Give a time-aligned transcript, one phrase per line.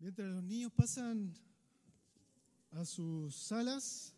[0.00, 1.34] Mientras los niños pasan
[2.70, 4.12] a sus salas,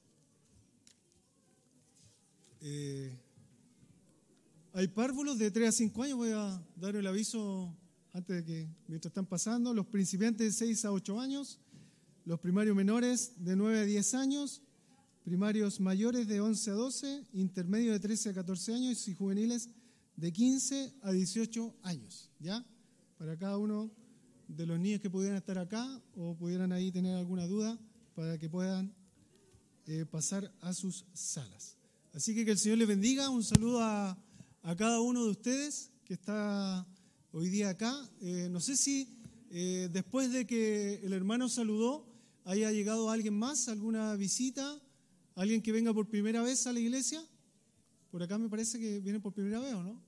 [2.60, 3.18] eh,
[4.74, 7.74] hay párvulos de 3 a 5 años, voy a dar el aviso
[8.12, 11.58] antes de que, mientras están pasando, los principiantes de 6 a 8 años,
[12.26, 14.60] los primarios menores de 9 a 10 años,
[15.24, 19.70] primarios mayores de 11 a 12, intermedios de 13 a 14 años y juveniles
[20.16, 22.66] de 15 a 18 años, ¿ya?
[23.16, 23.90] Para cada uno
[24.56, 27.78] de los niños que pudieran estar acá o pudieran ahí tener alguna duda
[28.14, 28.92] para que puedan
[29.86, 31.76] eh, pasar a sus salas.
[32.12, 33.30] Así que que el Señor les bendiga.
[33.30, 34.18] Un saludo a,
[34.62, 36.86] a cada uno de ustedes que está
[37.32, 37.94] hoy día acá.
[38.20, 39.08] Eh, no sé si
[39.50, 42.06] eh, después de que el hermano saludó
[42.44, 44.80] haya llegado alguien más, alguna visita,
[45.36, 47.22] alguien que venga por primera vez a la iglesia.
[48.10, 50.02] Por acá me parece que viene por primera vez, ¿o no?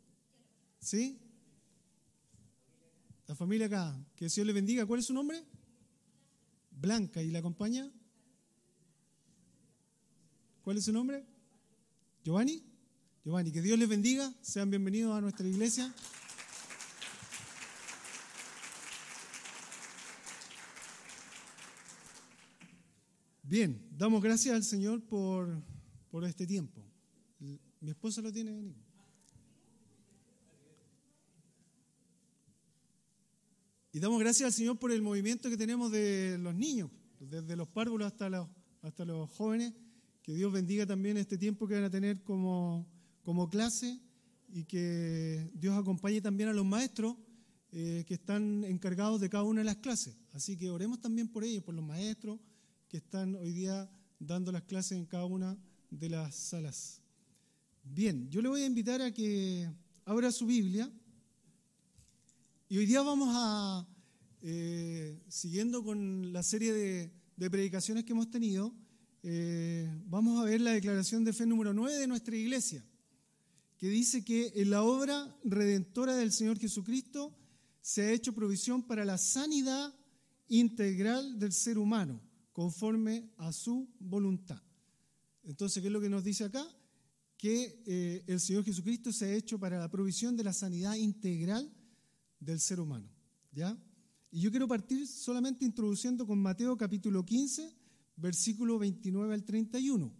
[0.80, 1.18] ¿Sí?
[3.32, 4.84] La familia acá, que Señor le bendiga.
[4.84, 5.42] ¿Cuál es su nombre?
[6.70, 7.22] Blanca.
[7.22, 7.90] ¿Y la acompaña?
[10.60, 11.24] ¿Cuál es su nombre?
[12.22, 12.62] Giovanni.
[13.24, 14.30] Giovanni, que Dios les bendiga.
[14.42, 15.90] Sean bienvenidos a nuestra iglesia.
[23.44, 25.58] Bien, damos gracias al Señor por,
[26.10, 26.84] por este tiempo.
[27.38, 28.74] Mi esposa lo tiene,
[33.94, 36.90] Y damos gracias al Señor por el movimiento que tenemos de los niños,
[37.20, 38.48] desde los párvulos hasta los,
[38.80, 39.74] hasta los jóvenes.
[40.22, 42.86] Que Dios bendiga también este tiempo que van a tener como,
[43.22, 44.00] como clase
[44.48, 47.16] y que Dios acompañe también a los maestros
[47.70, 50.16] eh, que están encargados de cada una de las clases.
[50.32, 52.38] Así que oremos también por ellos, por los maestros
[52.88, 55.58] que están hoy día dando las clases en cada una
[55.90, 57.02] de las salas.
[57.84, 59.68] Bien, yo le voy a invitar a que
[60.06, 60.90] abra su Biblia
[62.72, 63.86] y hoy día vamos a,
[64.40, 68.74] eh, siguiendo con la serie de, predicaciones que hemos tenido,
[69.22, 72.82] eh, vamos a ver la declaración de fe número 9 de nuestra iglesia,
[73.76, 77.36] que dice que en la obra redentora del Señor Jesucristo
[77.82, 79.94] se ha hecho provisión para la sanidad
[80.48, 82.22] integral del ser humano,
[82.54, 84.62] conforme a su voluntad.
[85.44, 86.66] Entonces, ¿qué es lo que nos dice acá?
[87.36, 91.70] Que eh, el Señor Jesucristo se ha hecho para la provisión de la sanidad integral
[92.44, 93.08] del ser humano.
[93.52, 93.78] ¿Ya?
[94.30, 97.74] Y yo quiero partir solamente introduciendo con Mateo capítulo 15,
[98.16, 100.12] versículo 29 al 31.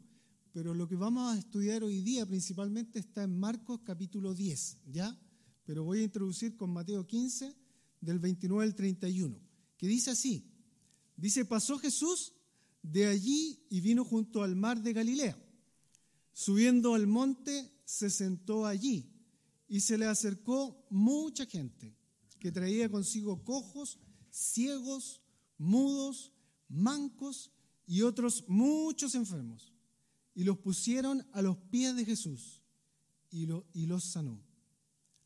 [0.53, 5.19] Pero lo que vamos a estudiar hoy día principalmente está en Marcos capítulo 10, ¿ya?
[5.65, 7.56] Pero voy a introducir con Mateo 15,
[8.00, 9.41] del 29 al 31,
[9.78, 10.44] que dice así.
[11.16, 12.34] Dice, pasó Jesús
[12.83, 15.39] de allí y vino junto al mar de Galilea.
[16.33, 19.09] Subiendo al monte, se sentó allí
[19.69, 21.97] y se le acercó mucha gente
[22.42, 25.22] que traía consigo cojos, ciegos,
[25.58, 26.32] mudos,
[26.69, 27.53] mancos
[27.86, 29.72] y otros muchos enfermos.
[30.34, 32.60] Y los pusieron a los pies de Jesús
[33.30, 34.42] y, lo, y los sanó.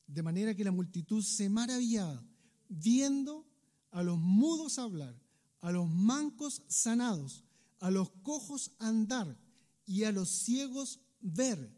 [0.07, 2.23] De manera que la multitud se maravillaba
[2.69, 3.47] viendo
[3.93, 5.19] a los mudos hablar,
[5.63, 7.45] a los mancos sanados,
[7.79, 9.41] a los cojos andar
[9.87, 11.75] y a los ciegos ver,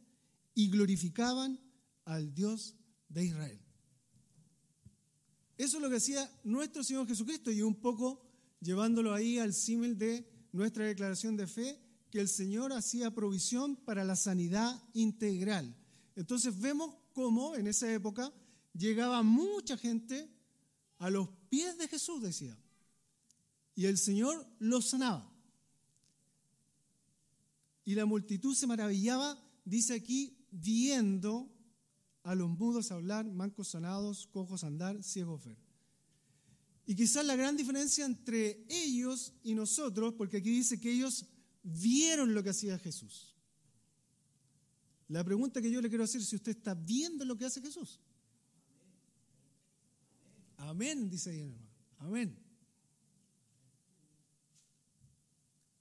[0.52, 1.60] y glorificaban
[2.04, 2.74] al Dios
[3.08, 3.67] de Israel.
[5.58, 8.22] Eso es lo que hacía nuestro Señor Jesucristo y un poco
[8.60, 11.78] llevándolo ahí al símil de nuestra declaración de fe,
[12.10, 15.76] que el Señor hacía provisión para la sanidad integral.
[16.16, 18.32] Entonces vemos cómo en esa época
[18.72, 20.30] llegaba mucha gente
[20.98, 22.56] a los pies de Jesús, decía,
[23.74, 25.30] y el Señor los sanaba.
[27.84, 31.50] Y la multitud se maravillaba, dice aquí, viendo
[32.28, 35.56] a los mudos hablar, mancos sanados, cojos andar, ciegos ver.
[36.84, 41.24] Y quizás la gran diferencia entre ellos y nosotros, porque aquí dice que ellos
[41.62, 43.34] vieron lo que hacía Jesús.
[45.08, 47.62] La pregunta que yo le quiero hacer es si usted está viendo lo que hace
[47.62, 47.98] Jesús.
[50.58, 51.66] Amén, dice ahí hermano.
[51.96, 52.38] Amén.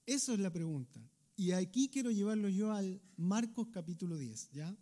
[0.05, 1.01] Eso es la pregunta.
[1.35, 4.77] Y aquí quiero llevarlo yo al Marcos capítulo 10, ¿ya?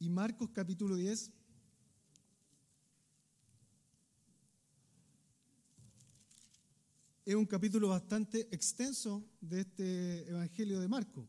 [0.00, 1.32] Y Marcos capítulo 10.
[7.24, 11.28] Es un capítulo bastante extenso de este Evangelio de Marcos.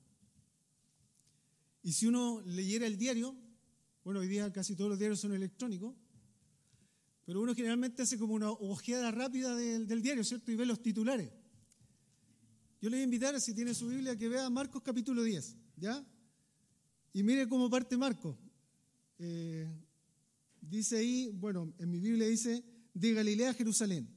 [1.82, 3.36] Y si uno leyera el diario,
[4.04, 5.96] bueno, hoy día casi todos los diarios son electrónicos,
[7.26, 10.52] pero uno generalmente hace como una ojeada rápida del, diario, ¿cierto?
[10.52, 11.32] Y ve los titulares.
[12.82, 16.06] Yo le voy a invitar, si tiene su Biblia, que vea Marcos capítulo 10, ¿ya?
[17.14, 18.38] Y mire cómo parte Marcos.
[19.20, 19.68] Eh,
[20.62, 22.64] dice ahí, bueno, en mi Biblia dice,
[22.94, 24.08] de Galilea a Jerusalén.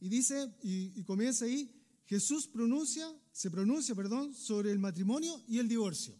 [0.00, 1.70] Y dice, y, comienza ahí,
[2.06, 6.14] Jesús pronuncia, se pronuncia, perdón, sobre el matrimonio y el divorcio.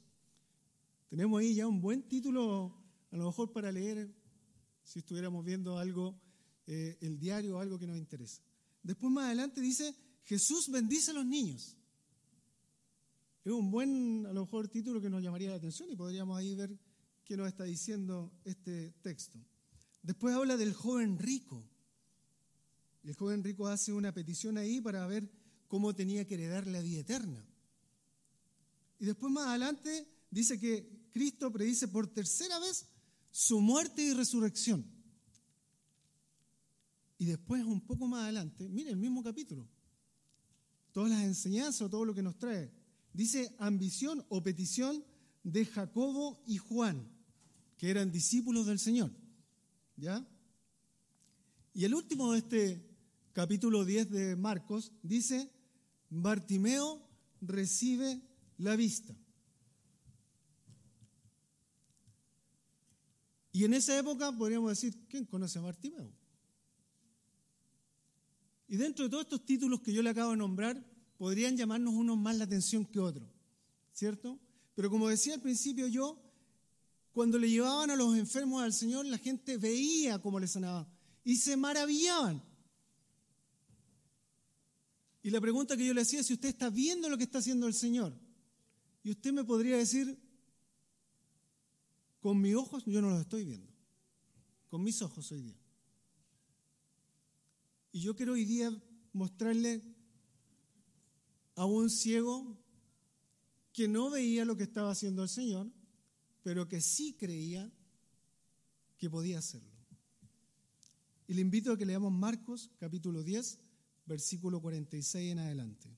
[1.09, 2.75] Tenemos ahí ya un buen título,
[3.11, 4.15] a lo mejor para leer,
[4.82, 6.19] si estuviéramos viendo algo,
[6.67, 8.43] eh, el diario o algo que nos interesa.
[8.82, 9.94] Después más adelante dice,
[10.25, 11.77] Jesús bendice a los niños.
[13.44, 16.55] Es un buen, a lo mejor, título que nos llamaría la atención y podríamos ahí
[16.55, 16.77] ver
[17.26, 19.38] qué nos está diciendo este texto.
[20.02, 21.69] Después habla del joven rico.
[23.02, 25.28] El joven rico hace una petición ahí para ver
[25.67, 27.44] cómo tenía que heredar la vida eterna.
[29.00, 32.87] Y después más adelante dice que Cristo predice por tercera vez
[33.32, 34.87] su muerte y resurrección.
[37.19, 39.67] Y después, un poco más adelante, mire el mismo capítulo,
[40.93, 42.70] todas las enseñanzas, todo lo que nos trae,
[43.12, 45.02] dice ambición o petición
[45.43, 47.16] de Jacobo y Juan,
[47.76, 49.11] que eran discípulos del Señor.
[49.96, 50.26] ¿Ya?
[51.73, 52.87] Y el último de este
[53.32, 55.50] capítulo 10 de Marcos dice,
[56.08, 57.06] Bartimeo
[57.40, 58.23] recibe
[58.58, 59.14] la vista.
[63.52, 66.12] Y en esa época podríamos decir, ¿quién conoce a Bartimeo?
[68.69, 70.84] Y dentro de todos estos títulos que yo le acabo de nombrar,
[71.17, 73.29] podrían llamarnos unos más la atención que otros,
[73.93, 74.38] ¿cierto?
[74.75, 76.25] Pero como decía al principio yo,
[77.17, 80.87] cuando le llevaban a los enfermos al Señor, la gente veía cómo le sanaba
[81.25, 82.43] y se maravillaban.
[85.23, 87.39] Y la pregunta que yo le hacía es si usted está viendo lo que está
[87.39, 88.13] haciendo el Señor.
[89.03, 90.21] Y usted me podría decir,
[92.21, 93.73] con mis ojos yo no lo estoy viendo.
[94.69, 95.59] Con mis ojos hoy día.
[97.93, 98.71] Y yo quiero hoy día
[99.15, 99.83] mostrarle
[101.55, 102.59] a un ciego
[103.73, 105.73] que no veía lo que estaba haciendo el Señor,
[106.46, 107.69] pero que sí creía
[108.98, 109.76] que podía hacerlo.
[111.26, 113.58] Y le invito a que leamos Marcos capítulo 10,
[114.06, 115.88] versículo 46 en adelante.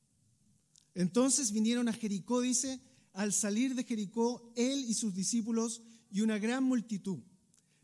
[0.95, 2.81] Entonces vinieron a Jericó, dice,
[3.13, 7.19] al salir de Jericó, él y sus discípulos y una gran multitud.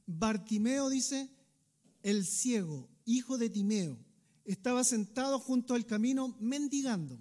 [0.07, 1.29] Bartimeo, dice,
[2.03, 3.99] el ciego, hijo de Timeo,
[4.47, 7.21] estaba sentado junto al camino mendigando.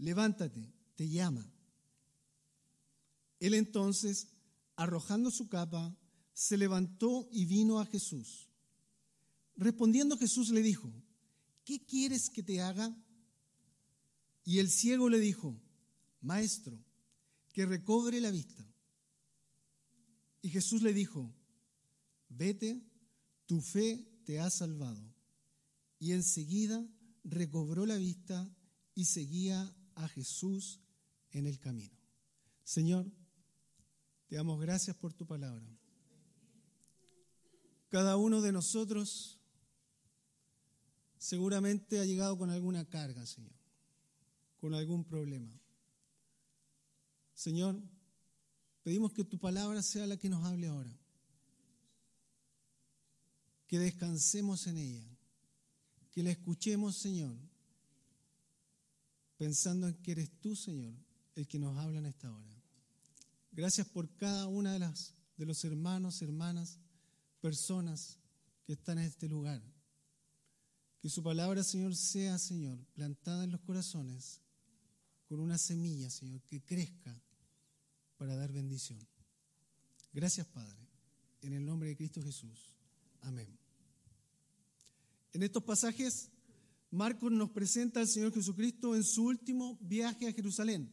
[0.00, 1.46] levántate, te llama.
[3.38, 4.28] Él entonces,
[4.76, 5.96] arrojando su capa,
[6.32, 8.48] se levantó y vino a Jesús.
[9.56, 10.90] Respondiendo Jesús le dijo,
[11.64, 12.96] ¿qué quieres que te haga?
[14.44, 15.60] Y el ciego le dijo,
[16.22, 16.82] Maestro,
[17.52, 18.66] que recobre la vista.
[20.42, 21.30] Y Jesús le dijo,
[22.28, 22.82] vete,
[23.46, 25.02] tu fe te ha salvado.
[25.98, 26.86] Y enseguida
[27.24, 28.50] recobró la vista
[28.94, 29.74] y seguía
[30.04, 30.80] a Jesús
[31.32, 31.96] en el camino.
[32.64, 33.06] Señor,
[34.28, 35.66] te damos gracias por tu palabra.
[37.88, 39.40] Cada uno de nosotros
[41.18, 43.52] seguramente ha llegado con alguna carga, Señor,
[44.58, 45.52] con algún problema.
[47.34, 47.80] Señor,
[48.82, 50.96] pedimos que tu palabra sea la que nos hable ahora,
[53.66, 55.18] que descansemos en ella,
[56.12, 57.36] que la escuchemos, Señor,
[59.40, 60.92] pensando en que eres tú, Señor,
[61.34, 62.62] el que nos habla en esta hora.
[63.52, 66.78] Gracias por cada una de las de los hermanos, hermanas,
[67.40, 68.18] personas
[68.66, 69.62] que están en este lugar.
[71.00, 74.42] Que su palabra, Señor, sea, Señor, plantada en los corazones
[75.26, 77.18] con una semilla, Señor, que crezca
[78.18, 79.00] para dar bendición.
[80.12, 80.86] Gracias, Padre,
[81.40, 82.74] en el nombre de Cristo Jesús.
[83.22, 83.58] Amén.
[85.32, 86.28] En estos pasajes,
[86.90, 90.92] Marcos nos presenta al Señor Jesucristo en su último viaje a Jerusalén.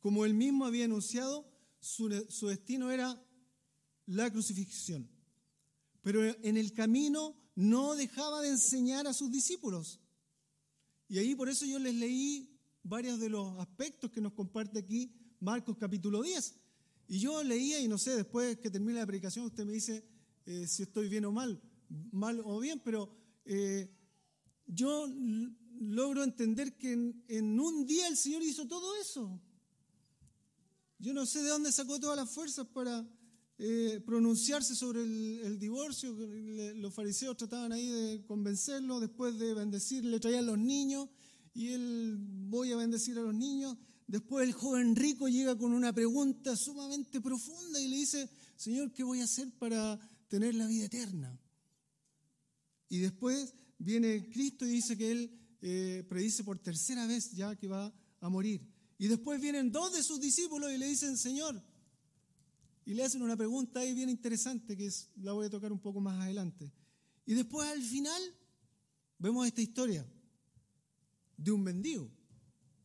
[0.00, 1.46] Como él mismo había anunciado,
[1.80, 3.22] su, destino era
[4.06, 5.08] la crucifixión.
[6.00, 10.00] Pero en el camino no dejaba de enseñar a sus discípulos.
[11.08, 15.14] Y ahí por eso yo les leí varios de los aspectos que nos comparte aquí
[15.40, 16.54] Marcos capítulo 10.
[17.08, 20.04] Y yo leía y no sé, después que termine la predicación usted me dice
[20.46, 21.60] eh, si estoy bien o mal,
[22.12, 23.90] mal o bien, pero eh,
[24.66, 25.06] yo
[25.80, 29.40] logro entender que en, un día el Señor hizo todo eso.
[30.98, 33.06] Yo no sé de dónde sacó todas las fuerzas para
[33.58, 36.14] eh, pronunciarse sobre el, divorcio.
[36.76, 41.08] los fariseos trataban ahí de convencerlo, después de bendecir, le traían los niños
[41.52, 43.76] y él voy a bendecir a los niños.
[44.06, 49.02] Después el joven rico llega con una pregunta sumamente profunda y le dice, Señor, ¿qué
[49.02, 51.38] voy a hacer para tener la vida eterna?
[52.88, 57.68] Y después viene Cristo y dice que él eh, predice por tercera vez ya que
[57.68, 58.60] va a morir.
[58.98, 61.62] Y después vienen dos de sus discípulos y le dicen, Señor,
[62.86, 65.80] y le hacen una pregunta ahí bien interesante que es, la voy a tocar un
[65.80, 66.72] poco más adelante.
[67.26, 68.22] Y después al final
[69.18, 70.06] vemos esta historia
[71.36, 72.10] de un mendigo.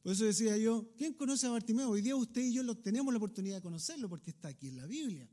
[0.02, 1.90] Por eso decía yo, ¿quién conoce a Bartimeo?
[1.90, 4.78] Hoy día usted y yo lo, tenemos la oportunidad de conocerlo porque está aquí en
[4.78, 5.30] la Biblia.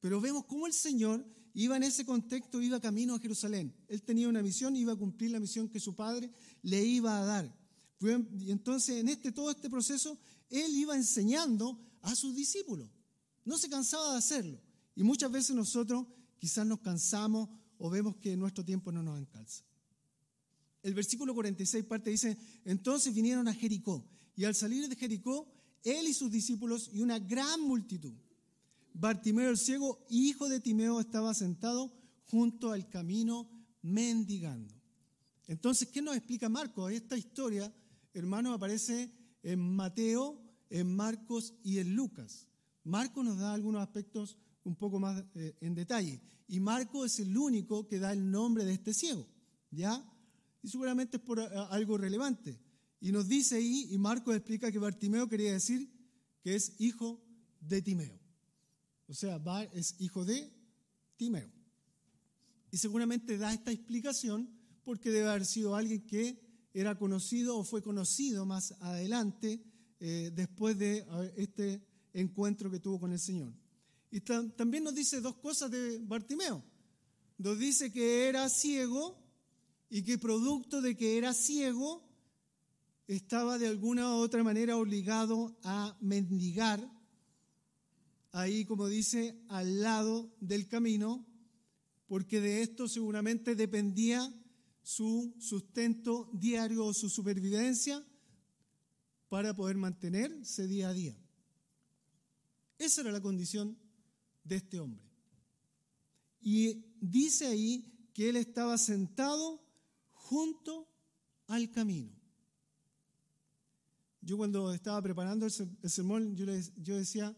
[0.00, 3.74] Pero vemos cómo el Señor iba en ese contexto, iba camino a Jerusalén.
[3.88, 6.30] Él tenía una misión, iba a cumplir la misión que su padre
[6.62, 7.60] le iba a dar.
[8.00, 12.88] Y entonces en este, todo este proceso, él iba enseñando a sus discípulos.
[13.44, 14.60] No se cansaba de hacerlo.
[14.94, 16.06] Y muchas veces nosotros
[16.38, 19.64] quizás nos cansamos o vemos que nuestro tiempo no nos alcanza.
[20.82, 25.46] El versículo 46 parte dice, entonces vinieron a Jericó y al salir de Jericó,
[25.82, 28.14] él y sus discípulos y una gran multitud.
[28.94, 31.92] Bartimeo el ciego, hijo de Timeo, estaba sentado
[32.26, 33.48] junto al camino
[33.82, 34.74] mendigando.
[35.46, 36.92] Entonces, ¿qué nos explica Marcos?
[36.92, 37.74] Esta historia,
[38.14, 42.46] hermano, aparece en Mateo, en Marcos y en Lucas.
[42.84, 46.20] Marcos nos da algunos aspectos un poco más eh, en detalle.
[46.46, 49.26] Y Marcos es el único que da el nombre de este ciego.
[49.70, 50.04] ¿Ya?
[50.62, 52.60] Y seguramente es por eh, algo relevante.
[53.00, 55.90] Y nos dice ahí, y Marcos explica que Bartimeo quería decir
[56.42, 57.24] que es hijo
[57.60, 58.19] de Timeo.
[59.10, 60.48] O sea, Bar es hijo de
[61.16, 61.50] Timeo.
[62.70, 64.48] Y seguramente da esta explicación
[64.84, 66.38] porque debe haber sido alguien que
[66.72, 69.60] era conocido o fue conocido más adelante
[69.98, 71.04] eh, después de
[71.36, 73.52] este encuentro que tuvo con el Señor.
[74.12, 76.62] Y también nos dice dos cosas de Bartimeo.
[77.36, 79.20] Nos dice que era ciego
[79.88, 82.08] y que producto de que era ciego,
[83.08, 86.80] estaba de alguna u otra manera obligado a mendigar,
[88.32, 91.26] ahí como dice, al lado del camino,
[92.06, 94.32] porque de esto seguramente dependía
[94.82, 98.04] su sustento diario o su supervivencia
[99.28, 101.16] para poder mantenerse día a día.
[102.78, 103.78] Esa era la condición
[104.42, 105.04] de este hombre.
[106.40, 109.62] Y dice ahí que él estaba sentado
[110.12, 110.88] junto
[111.46, 112.10] al camino.
[114.22, 116.46] Yo cuando estaba preparando el sermón, yo,
[116.76, 117.36] yo decía,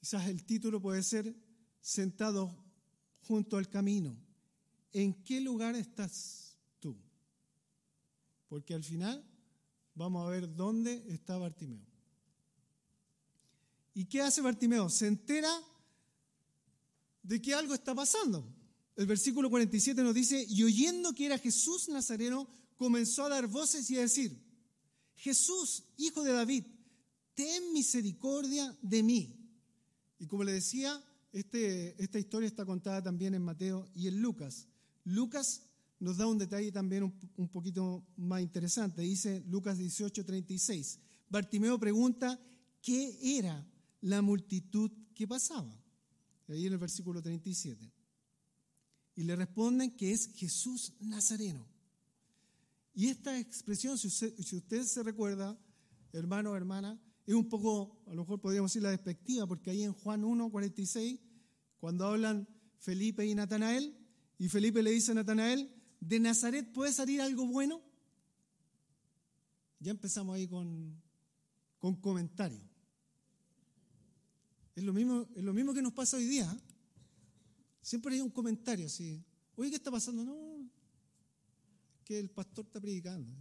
[0.00, 1.34] quizás el título puede ser
[1.82, 2.54] Sentado
[3.22, 4.16] junto al camino.
[4.92, 6.96] ¿En qué lugar estás tú?
[8.48, 9.24] Porque al final
[9.94, 11.86] vamos a ver dónde está Bartimeo.
[13.94, 14.88] ¿Y qué hace Bartimeo?
[14.88, 15.50] Se entera
[17.22, 18.46] de que algo está pasando.
[18.96, 23.90] El versículo 47 nos dice, y oyendo que era Jesús Nazareno, comenzó a dar voces
[23.90, 24.38] y a decir,
[25.14, 26.64] Jesús, hijo de David,
[27.34, 29.39] ten misericordia de mí.
[30.20, 34.68] Y como le decía, este, esta historia está contada también en Mateo y en Lucas.
[35.02, 35.62] Lucas
[35.98, 39.02] nos da un detalle también un, un poquito más interesante.
[39.02, 41.00] Dice Lucas 18, 36.
[41.28, 42.38] Bartimeo pregunta,
[42.80, 43.66] ¿qué era
[44.02, 45.76] la multitud que pasaba?
[46.46, 48.00] Ahí en el versículo 37
[49.20, 51.68] y le responden que es Jesús Nazareno.
[52.94, 55.58] Y esta expresión, si usted, se recuerda,
[56.12, 56.98] hermano hermana,
[57.30, 60.50] es un poco, a lo mejor podríamos decir la despectiva, porque ahí en Juan 1,
[60.50, 61.20] 46,
[61.78, 63.96] cuando hablan Felipe y Natanael,
[64.36, 67.80] y Felipe le dice a Natanael, ¿de Nazaret puede salir algo bueno?
[69.78, 71.00] Ya empezamos ahí con,
[71.78, 72.64] con comentarios.
[74.74, 76.52] Es lo, mismo, es lo mismo que nos pasa hoy día.
[76.52, 76.60] ¿eh?
[77.80, 79.24] Siempre hay un comentario así.
[79.54, 80.24] Oye, ¿qué está pasando?
[80.24, 80.68] No,
[82.02, 83.32] que el pastor está predicando.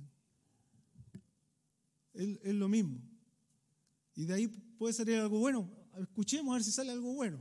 [2.13, 3.08] Es, es lo mismo.
[4.19, 5.71] Y de ahí puede salir algo bueno.
[5.97, 7.39] Escuchemos a ver si sale algo bueno.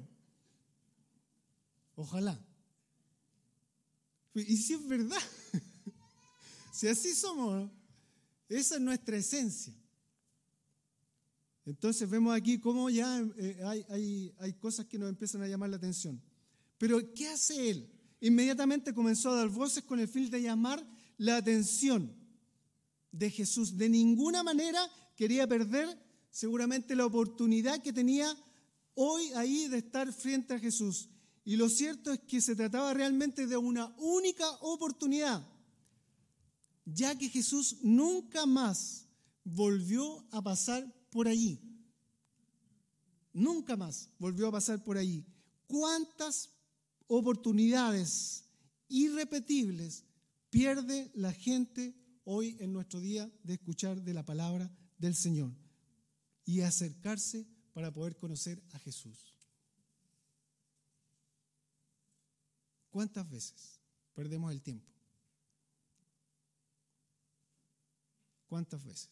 [1.96, 2.40] Ojalá.
[4.32, 5.18] Y si es verdad,
[6.72, 7.68] si así somos,
[8.48, 9.74] esa es nuestra esencia.
[11.66, 15.70] Entonces vemos aquí cómo ya eh, hay, hay, hay cosas que nos empiezan a llamar
[15.70, 16.22] la atención.
[16.78, 17.90] Pero ¿qué hace él?
[18.20, 22.14] Inmediatamente comenzó a dar voces con el fin de llamar la atención
[23.10, 23.76] de Jesús.
[23.76, 26.06] De ninguna manera quería perder
[26.38, 28.32] seguramente la oportunidad que tenía
[28.94, 31.08] hoy ahí de estar frente a Jesús.
[31.44, 35.44] Y lo cierto es que se trataba realmente de una única oportunidad,
[36.84, 39.08] ya que Jesús nunca más
[39.42, 41.58] volvió a pasar por allí.
[43.32, 45.26] nunca más volvió a pasar por ahí.
[45.66, 46.50] ¿Cuántas
[47.08, 48.44] oportunidades
[48.86, 50.04] irrepetibles
[50.50, 55.52] pierde la gente hoy en nuestro día de escuchar de la palabra del Señor
[56.48, 59.34] y acercarse para poder conocer a Jesús?
[62.88, 63.78] ¿Cuántas veces
[64.14, 64.90] perdemos el tiempo?
[68.46, 69.10] ¿Cuántas veces?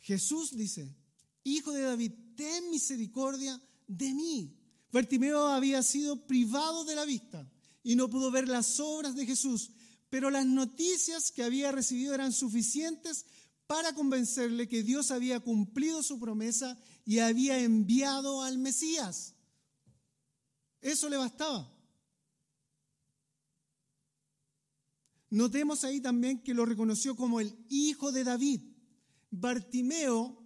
[0.00, 0.96] Jesús dice,
[1.42, 4.58] Hijo de David, ten misericordia de mí.
[4.90, 7.46] Bartimeo había sido privado de la vista
[7.82, 9.70] y no pudo ver las obras de Jesús,
[10.08, 13.26] pero las noticias que había recibido eran suficientes
[13.66, 19.34] para convencerle que Dios había cumplido su promesa y había enviado al Mesías.
[20.80, 21.70] Eso le bastaba.
[25.30, 28.60] Notemos ahí también que lo reconoció como el hijo de David.
[29.30, 30.40] Bartimeo,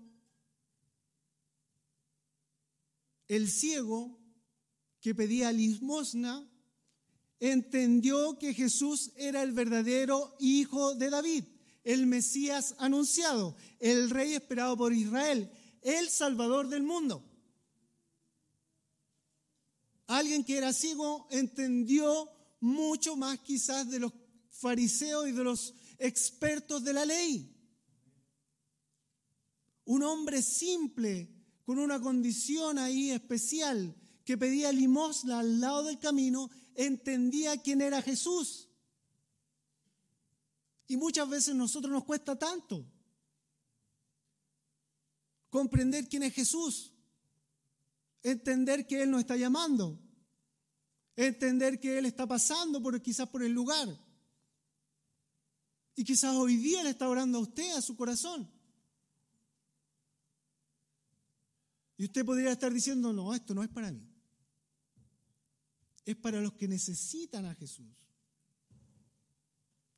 [3.26, 4.18] el ciego
[5.00, 6.48] que pedía limosna,
[7.40, 11.44] entendió que Jesús era el verdadero hijo de David,
[11.85, 15.50] el Mesías anunciado, el rey esperado por Israel,
[15.82, 17.25] el salvador del mundo.
[20.06, 22.30] Alguien que era ciego entendió
[22.61, 24.12] mucho más quizás de los
[24.50, 27.54] fariseos y de los expertos de la ley.
[29.85, 31.28] Un hombre simple,
[31.64, 33.94] con una condición ahí especial,
[34.25, 38.67] que pedía limosna al lado del camino, entendía quién era Jesús.
[40.88, 42.85] Y muchas veces nosotros nos cuesta tanto
[45.50, 46.92] comprender quién es Jesús,
[48.23, 50.00] entender que Él nos está llamando,
[51.14, 53.88] entender que Él está pasando por, quizás por el lugar.
[55.95, 58.50] Y quizás hoy día le está orando a usted, a su corazón.
[61.99, 64.09] Y usted podría estar diciendo, no, esto no es para mí.
[66.06, 67.86] Es para los que necesitan a Jesús.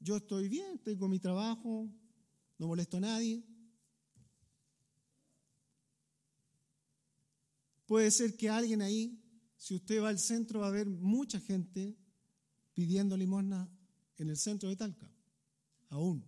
[0.01, 1.89] Yo estoy bien, tengo mi trabajo,
[2.59, 3.45] no molesto a nadie.
[7.85, 9.23] Puede ser que alguien ahí,
[9.57, 11.97] si usted va al centro, va a ver mucha gente
[12.73, 13.71] pidiendo limosna
[14.17, 15.11] en el centro de Talca
[15.91, 16.25] aún.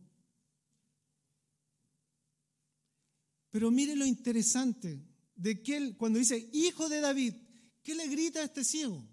[3.50, 5.02] Pero mire lo interesante
[5.34, 7.34] de que él, cuando dice hijo de David,
[7.82, 9.06] ¿qué le grita a este ciego?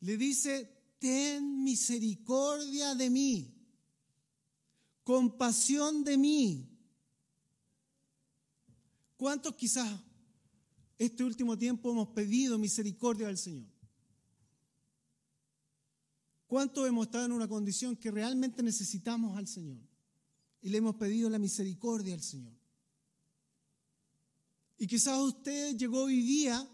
[0.00, 3.52] Le dice, ten misericordia de mí,
[5.02, 6.68] compasión de mí.
[9.16, 10.00] ¿Cuántos quizás
[10.98, 13.68] este último tiempo hemos pedido misericordia al Señor?
[16.46, 19.80] ¿Cuántos hemos estado en una condición que realmente necesitamos al Señor?
[20.60, 22.52] Y le hemos pedido la misericordia al Señor.
[24.76, 26.68] Y quizás usted llegó hoy día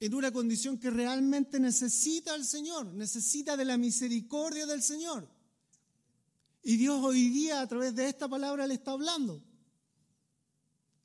[0.00, 5.28] en una condición que realmente necesita al Señor, necesita de la misericordia del Señor.
[6.62, 9.44] Y Dios hoy día a través de esta palabra le está hablando.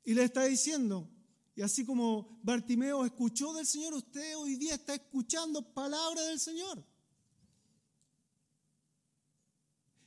[0.02, 1.10] Y le está diciendo,
[1.54, 6.82] y así como Bartimeo escuchó del Señor, usted hoy día está escuchando palabra del Señor.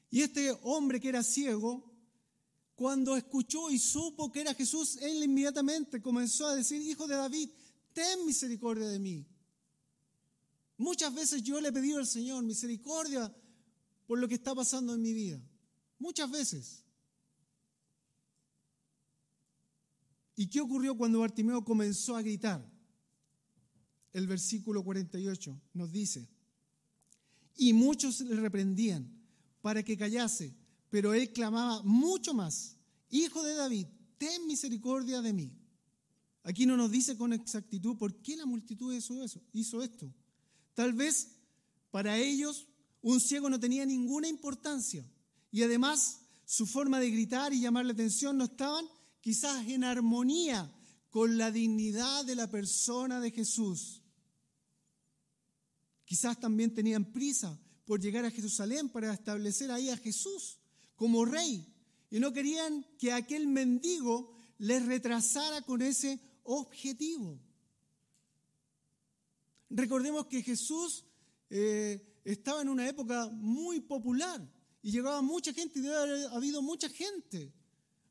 [0.09, 1.93] Y este hombre que era ciego,
[2.75, 7.49] cuando escuchó y supo que era Jesús, él inmediatamente comenzó a decir, hijo de David,
[7.93, 9.25] ten misericordia de mí.
[10.77, 13.33] Muchas veces yo le he pedido al Señor misericordia
[14.07, 15.41] por lo que está pasando en mi vida.
[15.99, 16.83] Muchas veces.
[20.35, 22.65] ¿Y qué ocurrió cuando Bartimeo comenzó a gritar?
[24.13, 26.29] El versículo 48 nos dice,
[27.57, 29.11] y muchos le reprendían
[29.61, 30.55] para que callase,
[30.89, 32.77] pero él clamaba mucho más,
[33.09, 35.51] Hijo de David, ten misericordia de mí.
[36.43, 40.13] Aquí no nos dice con exactitud por qué la multitud hizo, eso, hizo esto.
[40.73, 41.35] Tal vez
[41.91, 42.67] para ellos
[43.01, 45.05] un ciego no tenía ninguna importancia
[45.51, 48.85] y además su forma de gritar y llamar la atención no estaban
[49.21, 50.73] quizás en armonía
[51.09, 54.01] con la dignidad de la persona de Jesús.
[56.05, 60.59] Quizás también tenían prisa por llegar a Jerusalén para establecer ahí a Jesús
[60.95, 61.65] como rey.
[62.11, 67.39] Y no querían que aquel mendigo les retrasara con ese objetivo.
[69.69, 71.05] Recordemos que Jesús
[71.49, 74.41] eh, estaba en una época muy popular
[74.81, 77.53] y llegaba mucha gente y debe haber habido mucha gente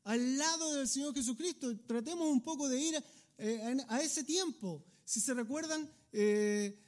[0.05, 1.77] al lado del Señor Jesucristo.
[1.85, 3.03] Tratemos un poco de ir
[3.37, 4.85] eh, a ese tiempo.
[5.03, 6.79] Si se recuerdan, eh,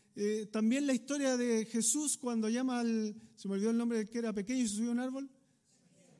[0.51, 4.31] también la historia de Jesús cuando llama al, se me olvidó el nombre que era
[4.31, 5.29] pequeño y se subió a un árbol.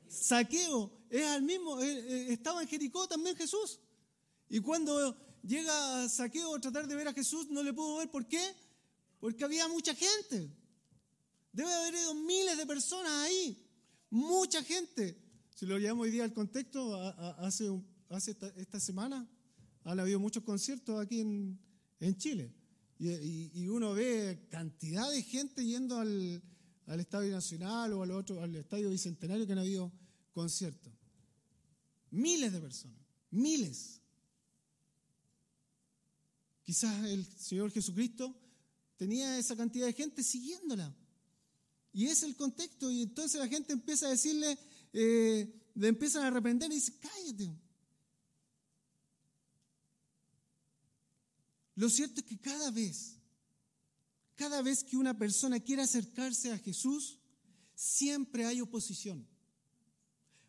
[0.08, 0.92] Saqueo.
[1.08, 3.80] es al mismo, estaba en Jericó también Jesús.
[4.52, 8.10] Y cuando llega Saqueo a tratar de ver a Jesús, no le pudo ver.
[8.10, 8.54] ¿Por qué?
[9.18, 10.54] Porque había mucha gente.
[11.54, 13.66] Debe haber ido miles de personas ahí.
[14.10, 15.16] Mucha gente.
[15.54, 16.94] Si lo llevamos hoy día al contexto,
[17.38, 17.70] hace,
[18.10, 19.26] esta, semana
[19.84, 22.52] han habido muchos conciertos aquí en, Chile.
[22.98, 26.42] Y, uno ve cantidad de gente yendo al,
[27.00, 29.90] Estadio Nacional o al, otro, al Estadio Bicentenario que han habido
[30.34, 30.92] conciertos.
[32.10, 33.00] Miles de personas.
[33.30, 34.01] Miles.
[36.62, 38.34] Quizás el Señor Jesucristo
[38.96, 40.94] tenía esa cantidad de gente siguiéndola.
[41.92, 42.90] Y es el contexto.
[42.90, 44.58] Y entonces la gente empieza a decirle,
[44.92, 47.52] eh, le empiezan a arrepender y dice, cállate.
[51.74, 53.16] Lo cierto es que cada vez,
[54.36, 57.18] cada vez que una persona quiere acercarse a Jesús,
[57.74, 59.26] siempre hay oposición.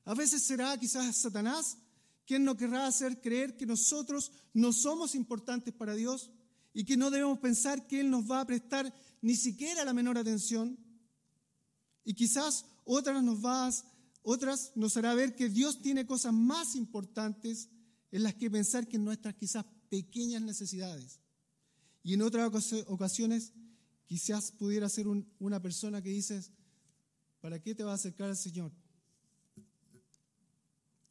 [0.06, 1.78] A veces será quizás Satanás
[2.26, 6.32] quien nos querrá hacer creer que nosotros no somos importantes para Dios
[6.74, 10.18] y que no debemos pensar que Él nos va a prestar ni siquiera la menor
[10.18, 10.78] atención.
[12.04, 13.70] Y quizás otras nos, va
[14.24, 17.70] otras nos hará ver que Dios tiene cosas más importantes
[18.12, 21.20] en las que pensar que en nuestras quizás pequeñas necesidades.
[22.04, 23.54] Y en otras ocasiones
[24.06, 25.08] quizás pudiera ser
[25.40, 26.52] una persona que dices,
[27.40, 28.72] ¿para qué te va a acercar al Señor?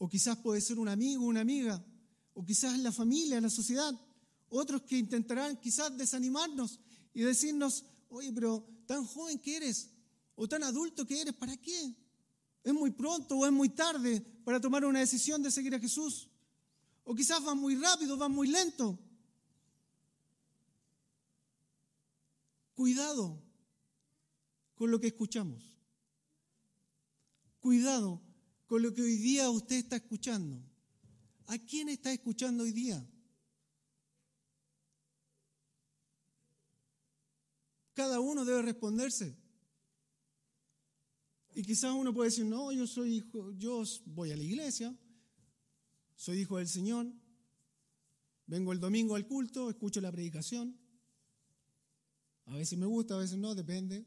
[0.02, 1.80] O quizás puede ser un amigo, una amiga,
[2.34, 3.94] o quizás la familia, la sociedad.
[4.48, 6.80] Otros que intentarán quizás desanimarnos
[7.14, 9.90] y decirnos, oye, pero tan joven que eres,
[10.34, 11.94] o tan adulto que eres, ¿para qué?
[12.64, 16.28] Es muy pronto o es muy tarde para tomar una decisión de seguir a Jesús.
[17.04, 18.98] O quizás vas muy rápido, vas muy lento.
[22.74, 23.40] Cuidado
[24.74, 25.62] con lo que escuchamos.
[27.60, 28.20] Cuidado
[28.72, 30.58] con lo que hoy día usted está escuchando.
[31.48, 33.06] ¿A quién está escuchando hoy día?
[37.92, 39.36] Cada uno debe responderse.
[41.54, 44.96] Y quizás uno puede decir, no, yo soy hijo, yo voy a la iglesia,
[46.16, 47.12] soy hijo del Señor,
[48.46, 50.80] vengo el domingo al culto, escucho la predicación.
[52.46, 54.06] A veces me gusta, a veces no, depende.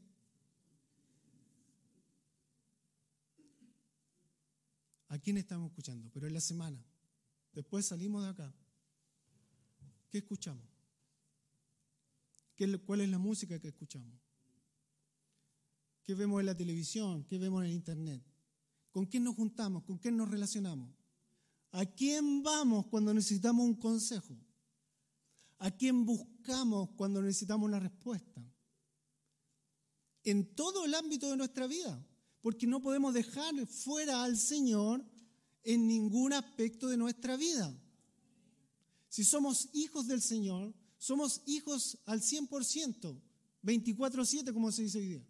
[5.16, 6.10] ¿A quién estamos escuchando?
[6.14, 6.78] Pero en la semana.
[7.54, 8.54] Después salimos de acá.
[10.10, 10.66] ¿Qué escuchamos?
[12.86, 14.20] ¿Cuál es la música que escuchamos?
[16.04, 17.24] ¿Qué vemos en la televisión?
[17.24, 18.22] ¿Qué vemos en el internet?
[18.92, 19.84] ¿Con quién nos juntamos?
[19.86, 20.94] ¿Con quién nos relacionamos?
[21.72, 24.38] ¿A quién vamos cuando necesitamos un consejo?
[25.60, 28.46] ¿A quién buscamos cuando necesitamos una respuesta?
[30.26, 32.06] En todo el ámbito de nuestra vida,
[32.46, 35.04] porque no podemos dejar fuera al Señor
[35.64, 37.76] en ningún aspecto de nuestra vida.
[39.10, 43.20] Si somos hijos del Señor, somos hijos al 100%,
[43.64, 45.28] 24/7 como se dice hoy día.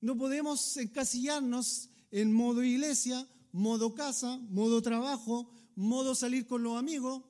[0.00, 7.22] No podemos encasillarnos en modo iglesia, modo casa, modo trabajo, modo salir con los amigos.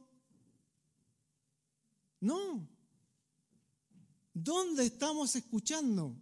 [2.21, 2.67] No.
[4.33, 6.17] ¿Dónde estamos escuchando?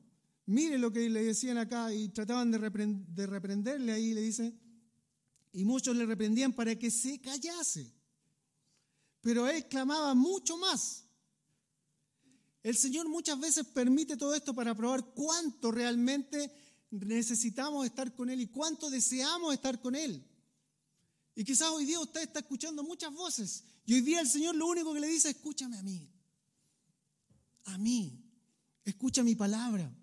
[0.49, 2.57] Mire lo que le decían acá y trataban de,
[3.27, 4.55] reprenderle ahí, le dice,
[5.53, 7.93] y muchos le reprendían para que se callase.
[9.21, 11.05] Pero él clamaba mucho más.
[12.63, 16.51] El Señor muchas veces permite todo esto para probar cuánto realmente
[16.93, 20.27] necesitamos estar con Él y cuánto deseamos estar con Él.
[21.35, 24.67] Y quizás hoy día usted está escuchando muchas voces y hoy día el Señor lo
[24.67, 26.11] único que le dice, escúchame a mí.
[27.67, 28.25] A mí.
[28.87, 29.95] Escucha mi palabra.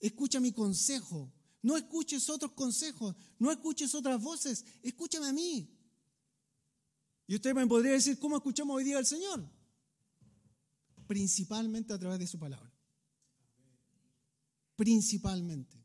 [0.00, 1.32] Escucha mi consejo.
[1.62, 3.14] No escuches otros consejos.
[3.38, 4.64] No escuches otras voces.
[4.82, 5.68] Escúchame a mí.
[7.26, 9.48] Y usted me podría decir, ¿cómo escuchamos hoy día al Señor?
[11.10, 12.72] principalmente a través de su palabra.
[14.76, 15.76] Principalmente.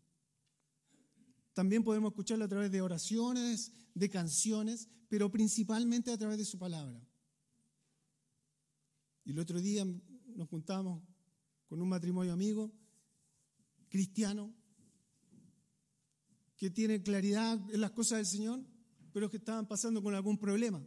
[1.51, 6.59] También podemos escucharlo a través de oraciones, de canciones, pero principalmente a través de su
[6.59, 7.03] palabra.
[9.23, 9.83] Y el otro día
[10.35, 11.01] nos juntamos
[11.65, 12.71] con un matrimonio amigo,
[13.95, 14.53] cristiano,
[16.57, 18.59] que tiene claridad en las cosas del Señor,
[19.13, 20.85] pero que estaban pasando con algún problema.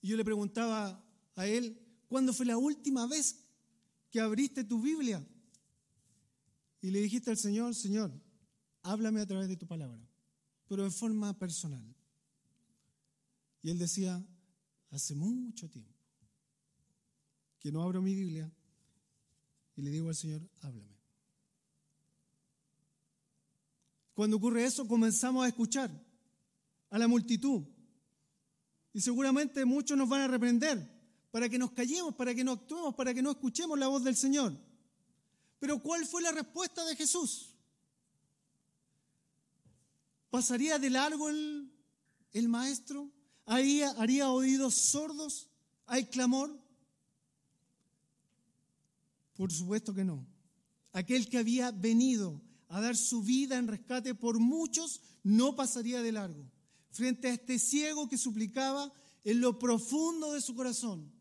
[0.00, 3.44] Y yo le preguntaba a él, ¿Cuándo fue la última vez
[4.10, 5.24] que abriste tu Biblia?
[6.80, 8.10] Y le dijiste al Señor, Señor,
[8.82, 10.00] háblame a través de tu palabra,
[10.66, 11.84] pero de forma personal.
[13.62, 14.24] Y él decía,
[14.90, 15.92] hace mucho tiempo
[17.58, 18.50] que no abro mi Biblia
[19.74, 20.97] y le digo al Señor, háblame.
[24.18, 25.88] Cuando ocurre eso, comenzamos a escuchar.
[26.90, 27.62] a la multitud.
[28.92, 30.76] Y seguramente muchos nos van a reprender
[31.30, 34.16] para que nos callemos, para que no actuemos, para que no escuchemos la voz del
[34.16, 34.58] Señor.
[35.60, 37.54] Pero ¿cuál fue la respuesta de Jesús?
[40.30, 43.12] ¿Pasaría de largo el, maestro?
[43.46, 45.48] ¿Haría, ¿Haría oídos sordos
[45.86, 46.60] al clamor?
[49.36, 50.26] Por supuesto que no.
[50.92, 56.12] Aquel que había venido a dar su vida en rescate por muchos no pasaría de
[56.12, 56.50] largo
[56.90, 58.92] frente a este ciego que suplicaba
[59.24, 61.12] en lo profundo de su corazón.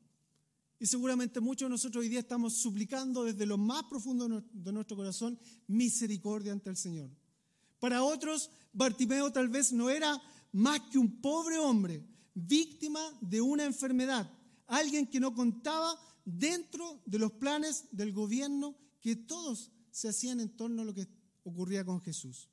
[0.80, 4.96] Y seguramente muchos de nosotros hoy día estamos suplicando desde lo más profundo de nuestro
[4.96, 7.10] corazón misericordia ante el Señor.
[7.80, 13.66] Para otros, Bartimeo tal vez no era más que un pobre hombre, víctima de una
[13.66, 14.32] enfermedad,
[14.68, 20.56] alguien que no contaba dentro de los planes del gobierno que todos se hacían en
[20.56, 21.08] torno a lo que
[21.48, 22.50] ocurría con Jesús.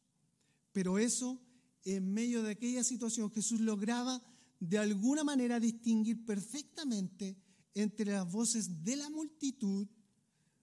[0.72, 1.40] Pero eso,
[1.84, 4.22] en medio de aquella situación, Jesús lograba
[4.60, 7.36] de alguna manera distinguir perfectamente
[7.74, 9.86] entre las voces de la multitud,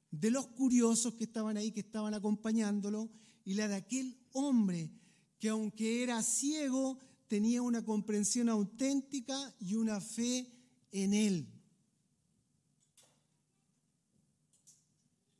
[0.09, 3.09] de los curiosos que estaban ahí, que estaban acompañándolo,
[3.45, 4.91] y la de aquel hombre
[5.39, 10.47] que aunque era ciego, tenía una comprensión auténtica y una fe
[10.91, 11.47] en él.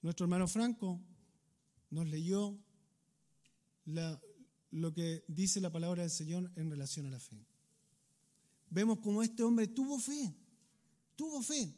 [0.02, 1.00] Nuestro hermano Franco
[1.92, 2.58] nos leyó
[3.86, 7.46] lo que dice la palabra del Señor en relación a la fe.
[8.70, 10.34] Vemos cómo este hombre tuvo fe,
[11.16, 11.74] tuvo fe.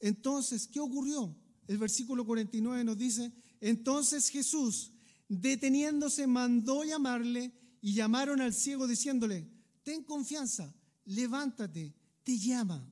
[0.00, 1.36] Entonces, ¿qué ocurrió?
[1.66, 4.92] El versículo 49 nos dice, entonces Jesús,
[5.28, 9.48] deteniéndose, mandó llamarle y llamaron al ciego diciéndole,
[9.82, 12.90] ten confianza, levántate, te llama.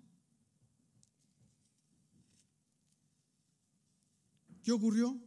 [4.62, 5.25] ¿Qué ocurrió?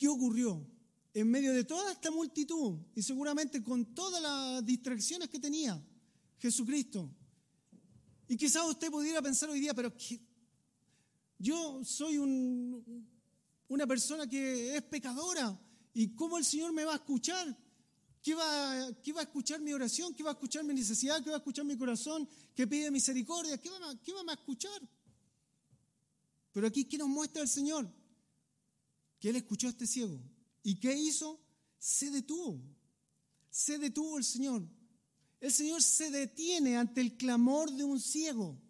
[0.00, 0.66] ¿Qué ocurrió?
[1.12, 5.78] En medio de toda esta multitud y seguramente con todas las distracciones que tenía
[6.38, 7.14] Jesucristo.
[8.26, 9.92] Y quizás usted pudiera pensar hoy día, pero
[11.38, 15.60] yo soy una persona que es pecadora.
[15.92, 17.54] ¿Y cómo el Señor me va a escuchar?
[18.22, 20.14] ¿Qué va, ¿Qué va, a escuchar mi oración?
[20.14, 21.22] ¿Qué va a escuchar mi necesidad?
[21.22, 22.26] ¿Qué va a escuchar mi corazón?
[22.54, 23.58] ¿Qué pide misericordia?
[23.58, 24.80] ¿Qué va, qué va a escuchar?
[26.52, 27.99] Pero aquí, ¿qué nos muestra el Señor?
[29.20, 30.20] Que Él escuchó a este ciego.
[30.62, 31.40] ¿Y qué hizo?
[31.78, 32.60] Se detuvo.
[33.50, 34.66] Se detuvo el Señor.
[35.40, 38.60] El Señor se detiene ante el clamor de un ciego.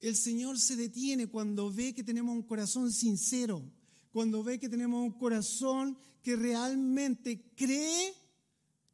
[0.00, 3.62] El Señor se detiene cuando ve que tenemos un corazón sincero,
[4.10, 8.12] cuando ve que tenemos un corazón que realmente cree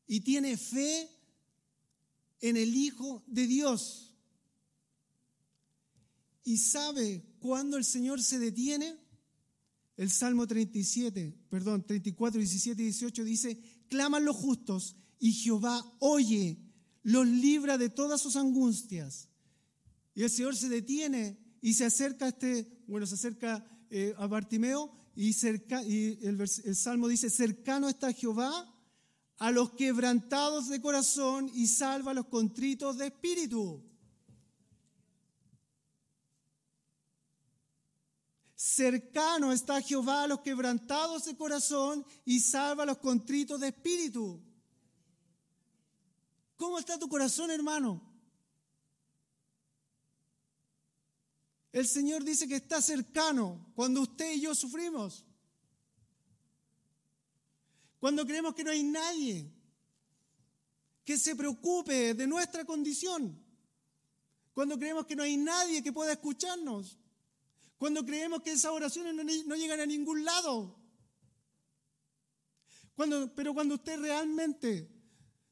[0.06, 1.08] y tiene fe
[2.40, 4.14] en el Hijo de Dios.
[6.44, 8.96] ¿Y sabe cuándo el Señor se detiene?
[9.96, 16.58] El Salmo 37, perdón, 34, 17 y 18 dice, claman los justos y Jehová oye,
[17.02, 19.28] los libra de todas sus angustias.
[20.14, 24.26] Y el Señor se detiene y se acerca a este, bueno, se acerca eh, a
[24.26, 28.72] Bartimeo y el, el Salmo dice, cercano está Jehová
[29.38, 33.82] a los quebrantados de corazón y salva a los contritos de espíritu.
[38.60, 44.42] Cercano está Jehová a los quebrantados de corazón y salva a los contritos de espíritu.
[46.56, 48.02] ¿Cómo está tu corazón, hermano?
[51.70, 55.24] El Señor dice que está cercano cuando usted y yo sufrimos.
[58.00, 59.52] Cuando creemos que no hay nadie
[61.04, 63.40] que se preocupe de nuestra condición.
[64.52, 66.97] Cuando creemos que no hay nadie que pueda escucharnos.
[67.78, 70.76] Cuando creemos que esas oraciones no, llegan a ningún lado.
[73.36, 74.90] Pero cuando usted realmente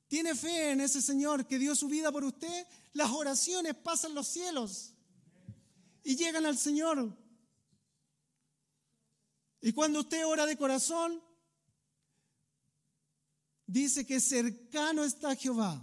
[0.08, 4.26] tiene fe en ese Señor que dio su vida por usted, las oraciones pasan los
[4.26, 4.92] cielos
[6.02, 7.16] y llegan al Señor.
[9.60, 11.22] Y cuando usted ora de corazón,
[13.66, 15.80] dice que cercano está Jehová.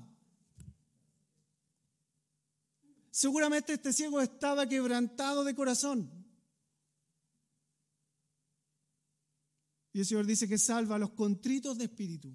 [3.11, 6.22] Seguramente este ciego estaba quebrantado de corazón.
[9.93, 12.33] Y el Señor dice que salva a los contritos de espíritu.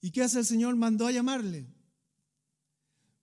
[0.00, 0.76] ¿Y qué hace el Señor?
[0.76, 1.66] Mandó a llamarle.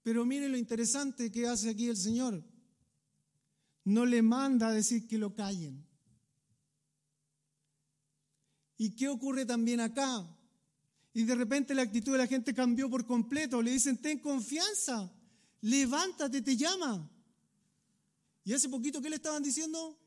[0.03, 2.43] Pero mire lo interesante que hace aquí el Señor.
[3.85, 5.87] No le manda a decir que lo callen.
[8.77, 10.27] ¿Y qué ocurre también acá?
[11.13, 13.61] Y de repente la actitud de la gente cambió por completo.
[13.61, 15.13] Le dicen, ten confianza,
[15.61, 17.09] levántate, te llama.
[18.43, 20.00] Y hace poquito, ¿qué le estaban diciendo?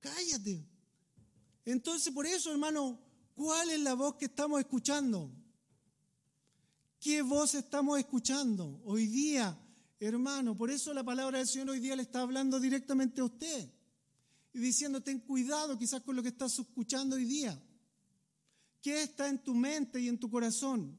[0.00, 0.66] Cállate.
[1.64, 3.00] Entonces, por eso, hermano,
[3.34, 5.30] ¿cuál es la voz que estamos escuchando?
[6.98, 9.58] ¿Qué voz estamos escuchando hoy día,
[9.98, 10.54] hermano?
[10.56, 13.70] Por eso la palabra del Señor hoy día le está hablando directamente a usted
[14.52, 17.58] y diciendo, ten cuidado quizás con lo que estás escuchando hoy día.
[18.82, 20.98] ¿Qué está en tu mente y en tu corazón?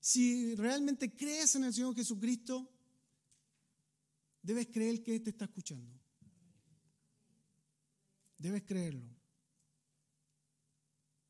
[0.00, 2.71] Si realmente crees en el Señor Jesucristo,
[4.42, 5.98] debes creer que Él te está escuchando.
[8.38, 9.08] Debes creerlo.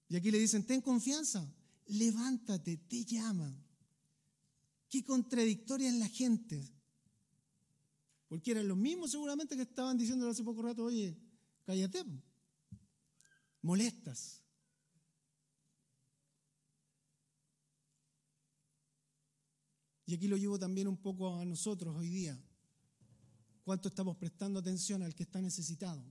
[0.09, 1.51] Y aquí le dicen, ten confianza,
[1.87, 3.55] levántate, te llama.
[4.88, 6.70] Qué contradictoria es la gente.
[8.29, 11.16] Porque eran los mismos seguramente que estaban diciéndole hace poco rato, oye,
[11.64, 12.05] cállate,
[13.61, 14.42] molestas.
[20.07, 22.38] Y aquí lo llevo también un poco a nosotros hoy día.
[23.64, 26.03] ¿Cuánto estamos prestando atención al que está necesitado?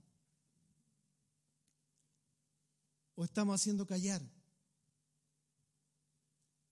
[3.14, 4.22] ¿O estamos haciendo callar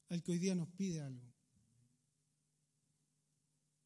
[0.08, 1.30] al que hoy día nos pide algo?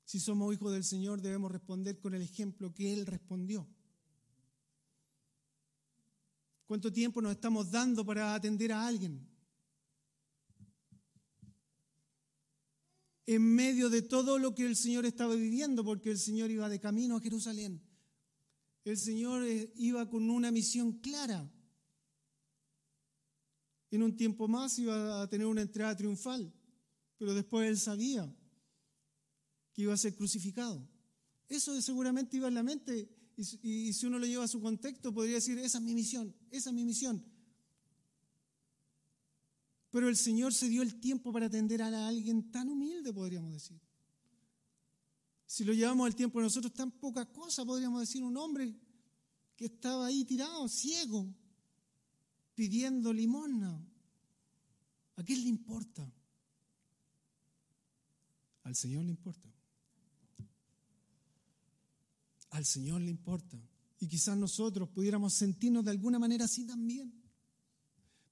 [0.04, 3.66] Si somos hijos del Señor debemos responder con el ejemplo que Él respondió.
[6.66, 9.33] ¿Cuánto tiempo nos estamos dando para atender a alguien?
[13.26, 16.80] En medio de todo lo que el Señor estaba viviendo, porque el Señor iba de
[16.80, 17.80] camino a Jerusalén.
[18.84, 21.50] El Señor eh, iba con una misión clara.
[23.90, 26.52] En un tiempo más iba a tener una entrada triunfal,
[27.16, 28.30] pero después él sabía
[29.72, 30.86] que iba a ser crucificado.
[31.48, 35.36] Eso seguramente iba en la mente y, si uno lo lleva a su contexto podría
[35.36, 37.24] decir, esa es mi misión, esa es mi misión.
[39.94, 43.80] Pero el Señor se dio el tiempo para atender a alguien tan humilde, podríamos decir.
[45.46, 48.74] Si lo llevamos al tiempo de nosotros, tan poca cosa, podríamos decir, un hombre
[49.54, 51.32] que estaba ahí tirado, ciego,
[52.56, 53.86] pidiendo limosna.
[55.14, 56.12] ¿A quién le importa?
[58.64, 59.48] Al Señor le importa.
[62.50, 63.56] Al Señor le importa.
[64.00, 67.23] Y quizás nosotros pudiéramos sentirnos de alguna manera así también.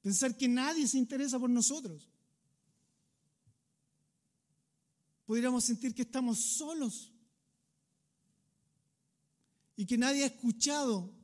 [0.02, 2.08] Pensar que nadie se interesa por nosotros.
[5.24, 7.12] Pudiéramos sentir que estamos solos
[9.76, 11.14] y que nadie ha escuchado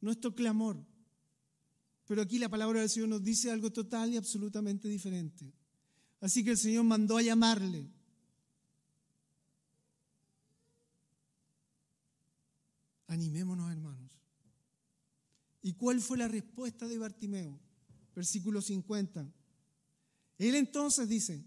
[0.00, 0.84] nuestro clamor.
[2.06, 5.52] Pero aquí la palabra del Señor nos dice algo total y absolutamente diferente.
[6.20, 7.90] Así que el Señor mandó a llamarle.
[13.08, 14.03] Animémonos, hermanos.
[15.64, 17.58] ¿Y cuál fue la respuesta de Bartimeo?
[18.14, 19.26] Versículo 50.
[20.36, 21.42] Él entonces dice,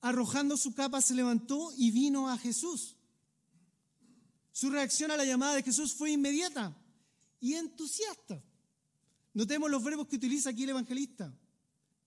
[0.00, 2.96] arrojando su capa se levantó y vino a Jesús.
[4.50, 6.76] Su reacción a la llamada de Jesús fue inmediata
[7.38, 8.42] y entusiasta.
[9.34, 11.32] Notemos los verbos que utiliza aquí el evangelista.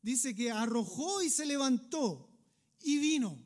[0.02, 2.30] Dice que arrojó y se levantó
[2.82, 3.42] y vino.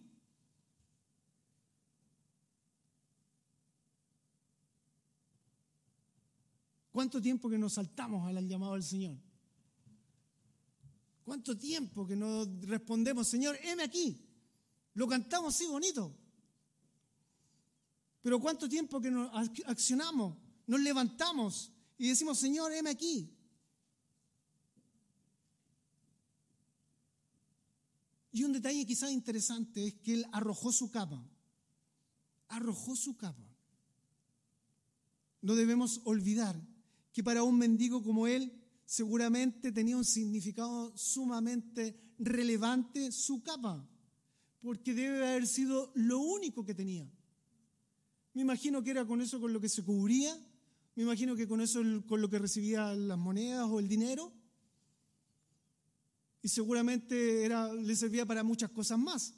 [6.93, 9.17] ¿Cuánto tiempo que nos saltamos al llamado del Señor?
[11.25, 14.23] ¿Cuánto tiempo que nos respondemos, Señor, heme aquí?
[14.93, 16.15] Lo cantamos así bonito.
[18.21, 19.27] Pero ¿cuánto tiempo que nos
[19.65, 23.35] accionamos, nos levantamos y decimos, Señor, heme aquí?
[28.31, 31.27] Y un detalle quizás interesante es que él arrojó su capa.
[32.49, 33.43] Arrojó su capa.
[35.41, 36.72] No debemos olvidar
[37.13, 38.51] que para un mendigo como él
[38.85, 43.87] seguramente tenía un significado sumamente relevante su capa,
[44.61, 47.09] porque debe haber sido lo único que tenía.
[48.33, 50.35] Me imagino que era con eso con lo que se cubría,
[50.95, 54.33] me imagino que con eso con lo que recibía las monedas o el dinero,
[56.41, 59.33] y seguramente era, le servía para muchas cosas más.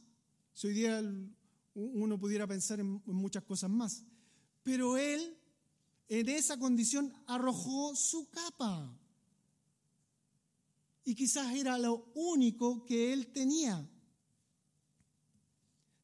[0.53, 1.03] Si hoy día
[1.75, 4.03] uno pudiera pensar en muchas cosas más.
[4.63, 5.37] Pero él
[6.07, 8.97] en esa condición arrojó su capa.
[11.03, 13.87] Y quizás era lo único que él tenía.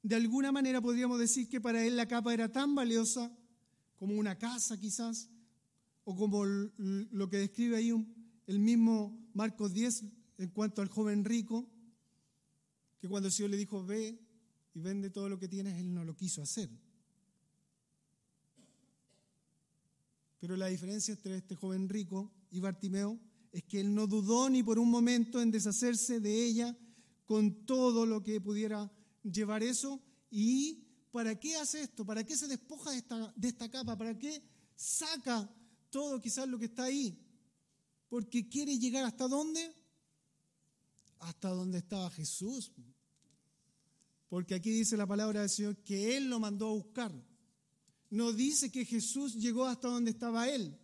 [0.04, 3.36] De alguna manera podríamos decir que para él la capa era tan valiosa
[3.98, 5.30] como una casa quizás,
[6.04, 7.94] o como lo que describe ahí
[8.48, 10.04] el mismo Marcos 10
[10.40, 11.70] en cuanto al joven rico,
[13.00, 14.20] que cuando el Señor le dijo, ve
[14.74, 16.70] y vende todo lo que tienes, él no lo quiso hacer.
[20.42, 23.20] Pero la diferencia entre este joven rico y Bartimeo
[23.52, 26.76] es que él no dudó ni por un momento en deshacerse de ella
[27.26, 32.04] con todo lo que pudiera llevar eso y ¿para qué hace esto?
[32.04, 33.96] ¿Para qué se despoja de esta, capa?
[33.96, 34.42] ¿Para qué
[34.76, 35.48] saca
[35.92, 37.24] todo quizás lo que está ahí?
[38.10, 39.76] Porque quiere llegar hasta dónde?
[41.20, 42.72] Hasta donde estaba Jesús.
[44.28, 47.31] Porque aquí dice la palabra del Señor que Él lo mandó a buscar.
[48.12, 50.78] No dice que Jesús llegó hasta donde estaba Él,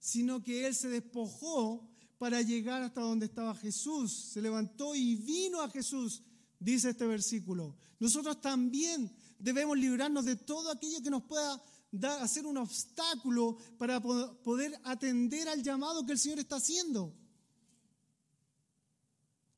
[0.00, 1.88] sino que Él se despojó
[2.18, 4.12] para llegar hasta donde estaba Jesús.
[4.12, 6.22] Se levantó y vino a Jesús,
[6.58, 7.76] dice este versículo.
[8.00, 11.62] Nosotros también debemos librarnos de todo aquello que nos pueda
[11.92, 17.14] dar, hacer un obstáculo para poder atender al llamado que el Señor está haciendo.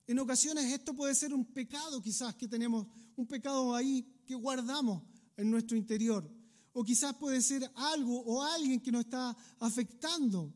[0.07, 5.03] En ocasiones esto puede ser un pecado quizás que tenemos, un pecado ahí que guardamos
[5.39, 6.31] en nuestro interior.
[6.75, 10.53] O quizás puede ser algo o alguien que nos está afectando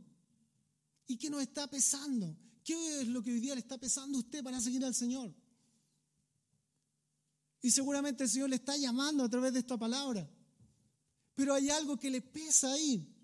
[1.06, 2.36] y que nos está pesando.
[2.64, 5.32] ¿Qué es lo que hoy día le está pesando a usted para seguir al Señor?
[7.62, 10.28] Y seguramente el Señor le está llamando a través de esta palabra.
[11.34, 13.14] Pero hay algo que le pesa ahí.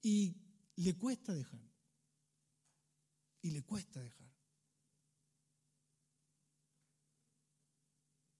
[0.00, 0.34] Y
[0.76, 1.62] le cuesta dejar.
[3.42, 4.32] Y le cuesta dejar.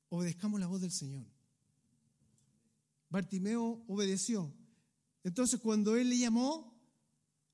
[0.08, 1.32] Obedezcamos la voz del Señor.
[3.12, 4.50] Bartimeo obedeció.
[5.22, 6.72] Entonces cuando él le llamó,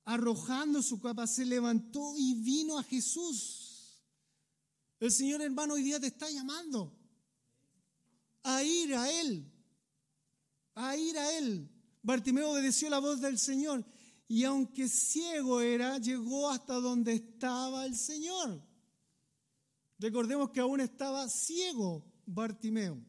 [0.05, 4.01] arrojando su capa, se levantó y vino a Jesús.
[5.01, 6.97] El Señor hermano hoy día te está llamando
[8.45, 9.53] a ir a Él,
[10.77, 11.69] a ir a Él.
[12.03, 13.85] Bartimeo obedeció la voz del Señor
[14.29, 18.65] y aunque ciego era, llegó hasta donde estaba el Señor.
[19.99, 23.05] Recordemos que aún estaba ciego Bartimeo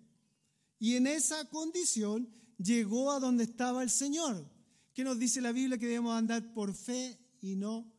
[0.79, 4.47] y en esa condición llegó a donde estaba el Señor.
[4.93, 5.77] ¿Qué nos dice la Biblia?
[5.77, 7.91] Que debemos andar por fe y no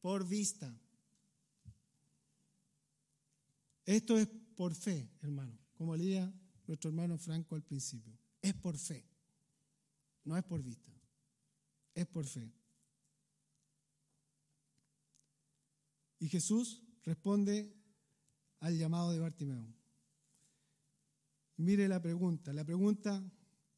[0.00, 0.74] por vista.
[3.84, 4.26] Esto es
[4.56, 6.32] por fe, hermano, como leía
[6.66, 8.18] nuestro hermano Franco al principio.
[8.40, 9.06] Es por fe,
[10.24, 10.92] no es por vista,
[11.94, 12.50] es por fe.
[16.18, 17.74] Y Jesús responde
[18.60, 19.66] al llamado de Bartimeo.
[21.56, 23.22] Mire la pregunta, la pregunta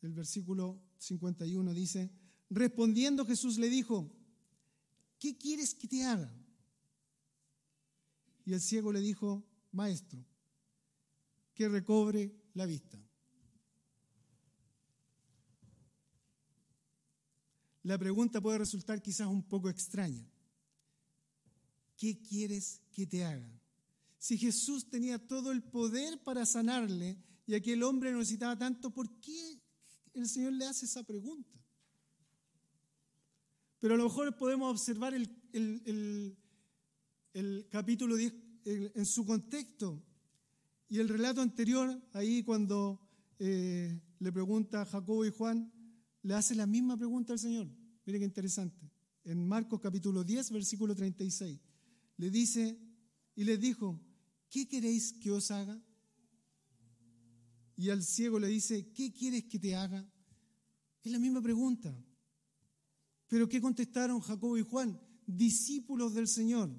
[0.07, 2.13] del versículo 51 dice,
[2.49, 4.09] Respondiendo Jesús le dijo,
[5.19, 6.33] ¿qué quieres que te haga?
[8.45, 10.25] Y el ciego le dijo, maestro,
[11.55, 13.03] que recobre la vista.
[17.83, 20.25] La pregunta puede resultar quizás un poco extraña.
[21.97, 23.51] ¿Qué quieres que te haga?
[24.19, 29.66] Si Jesús tenía todo el poder para sanarle y aquel hombre necesitaba tanto, ¿por qué
[30.23, 31.57] el Señor le hace esa pregunta?
[33.81, 36.37] Pero a lo mejor podemos observar el,
[37.71, 40.03] capítulo 10 en, su contexto.
[40.89, 43.01] Y el relato anterior, ahí cuando
[43.39, 45.73] eh, le pregunta a Jacobo y Juan,
[46.23, 47.69] le hace la misma pregunta al Señor.
[48.05, 48.91] Mire qué interesante.
[49.25, 51.61] En Marcos capítulo 10, versículo 36,
[52.17, 52.79] le dice
[53.35, 54.01] y les dijo,
[54.49, 55.81] ¿qué queréis que os haga?
[57.77, 60.09] Y al ciego le dice, ¿qué quieres que te haga?
[61.03, 61.95] Es la misma pregunta.
[63.29, 65.01] Pero ¿qué contestaron Jacobo y Juan?
[65.27, 66.71] Discípulos del Señor.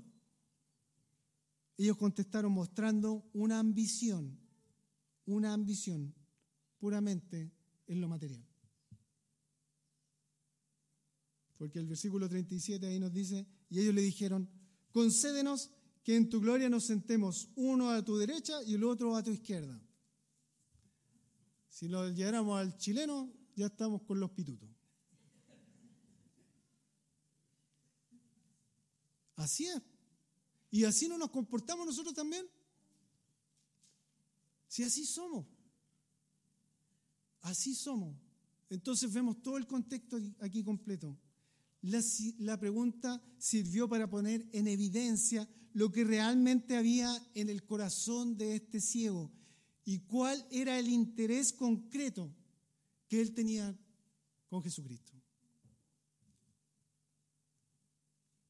[1.78, 4.40] Ellos contestaron mostrando una ambición,
[5.26, 6.16] una ambición
[6.80, 7.52] puramente
[7.86, 8.44] en lo material.
[11.58, 14.50] Porque el versículo 37 ahí nos dice, y ellos le dijeron,
[14.92, 15.72] concédenos
[16.04, 19.32] que en tu gloria nos sentemos uno a tu derecha y el otro a tu
[19.32, 19.82] izquierda.
[21.78, 24.68] Si lo lleváramos al chileno, ya estamos con los pitutos.
[29.36, 29.80] Así es.
[30.72, 32.48] Y así no nos comportamos nosotros también.
[34.68, 35.46] Si así somos.
[37.42, 38.18] Así somos.
[38.72, 41.16] Entonces vemos todo el contexto aquí completo.
[41.84, 42.02] La,
[42.40, 48.56] la, pregunta sirvió para poner en evidencia lo que realmente había en el corazón de
[48.56, 49.37] este ciego
[49.88, 52.30] y cuál era el interés concreto
[53.08, 53.74] que él tenía
[54.50, 55.14] con Jesucristo.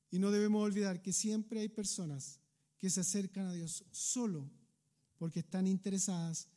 [0.10, 2.40] Y no debemos olvidar que siempre hay personas
[2.80, 4.50] que se acercan a Dios solo
[5.20, 6.48] porque están interesadas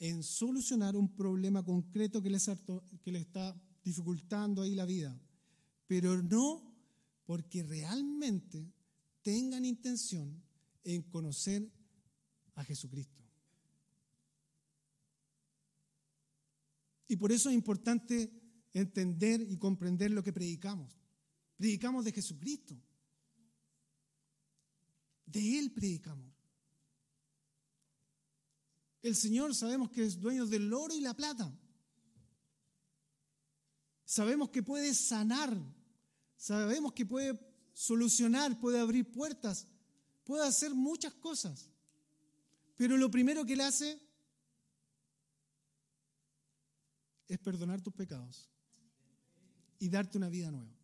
[0.00, 2.50] en solucionar un problema concreto que les,
[3.04, 5.16] que les está dificultando ahí la vida,
[5.86, 6.74] pero no
[7.26, 8.72] porque realmente
[9.22, 10.42] tengan intención
[10.82, 11.70] en conocer
[12.56, 13.25] a Jesucristo.
[17.08, 18.32] Y por eso es importante
[18.72, 20.98] entender y comprender lo que predicamos.
[21.56, 22.76] Predicamos de Jesucristo.
[25.24, 26.32] De Él predicamos.
[29.02, 31.56] El Señor sabemos que es dueño del oro y la plata.
[34.04, 35.56] Sabemos que puede sanar.
[36.36, 37.38] Sabemos que puede
[37.72, 39.66] solucionar, puede abrir puertas,
[40.24, 41.70] puede hacer muchas cosas.
[42.76, 44.00] Pero lo primero que Él hace
[47.28, 48.48] es perdonar tus pecados
[49.78, 50.74] y darte una vida nueva,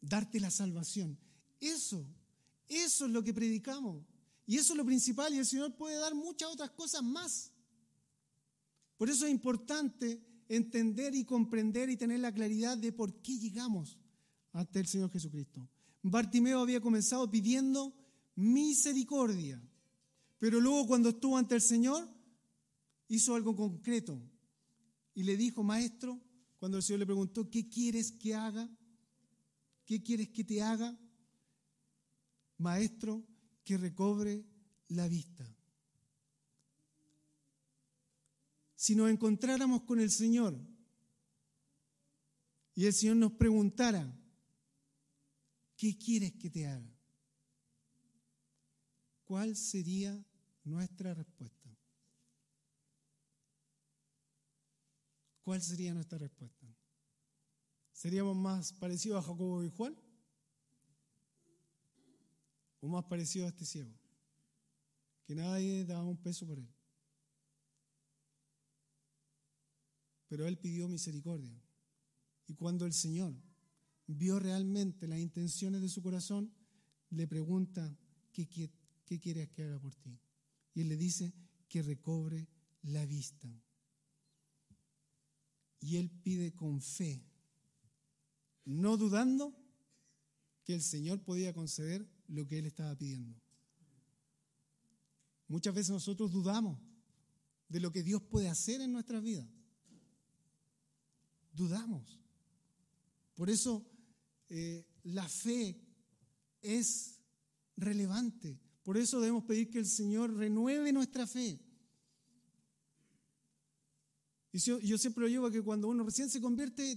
[0.00, 1.18] darte la salvación.
[1.60, 2.06] Eso,
[2.68, 4.04] eso es lo que predicamos.
[4.46, 7.50] Y eso es lo principal y el Señor puede dar muchas otras cosas más.
[8.98, 13.98] Por eso es importante entender y comprender y tener la claridad de por qué llegamos
[14.52, 15.66] ante el Señor Jesucristo.
[16.02, 17.94] Bartimeo había comenzado pidiendo
[18.36, 19.62] misericordia,
[20.38, 22.06] pero luego cuando estuvo ante el Señor
[23.08, 24.20] hizo algo concreto
[25.14, 26.20] y le dijo, maestro,
[26.58, 28.68] cuando el Señor le preguntó, ¿qué quieres que haga?
[29.86, 30.98] ¿Qué quieres que te haga?
[32.58, 33.24] Maestro,
[33.64, 34.44] que recobre
[34.88, 35.48] la vista.
[38.74, 40.58] Si nos encontráramos con el Señor
[42.74, 44.14] y el Señor nos preguntara,
[45.76, 46.92] ¿qué quieres que te haga?
[49.24, 50.22] ¿Cuál sería
[50.64, 51.63] nuestra respuesta?
[55.44, 56.66] ¿Cuál sería nuestra respuesta?
[57.92, 59.96] ¿Seríamos más parecidos a Jacobo y Juan?
[62.80, 63.94] ¿O más parecidos a este ciego?
[65.24, 66.68] Que nadie daba un peso por él.
[70.28, 71.62] Pero él pidió misericordia.
[72.46, 73.34] Y cuando el Señor
[74.06, 76.52] vio realmente las intenciones de su corazón,
[77.10, 77.96] le pregunta,
[78.32, 80.18] ¿qué, qué quieres que haga por ti?
[80.74, 81.32] Y él le dice
[81.68, 82.48] que recobre
[82.82, 83.48] la vista.
[85.84, 87.22] Y él pide con fe,
[88.64, 89.54] no dudando
[90.64, 93.38] que el Señor podía conceder lo que él estaba pidiendo.
[95.46, 96.80] Muchas veces nosotros dudamos
[97.68, 99.46] de lo que Dios puede hacer en nuestras vidas.
[101.52, 102.18] Dudamos.
[103.34, 103.86] Por eso
[104.48, 105.78] eh, la fe
[106.62, 107.20] es
[107.76, 108.58] relevante.
[108.84, 111.60] Por eso debemos pedir que el Señor renueve nuestra fe.
[114.54, 116.96] Y yo, siempre lo llevo a que cuando uno recién se convierte,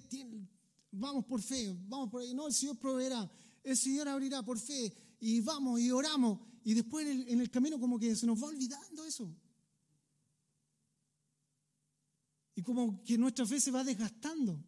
[0.91, 2.31] vamos por fe, vamos por ahí.
[2.35, 3.27] No, el Señor proveerá,
[3.63, 4.93] el Señor abrirá por fe.
[5.19, 6.39] Y vamos y oramos.
[6.63, 9.35] Y después en el, en el camino como que se nos va olvidando eso.
[12.53, 14.63] Y como que nuestra fe se va desgastando.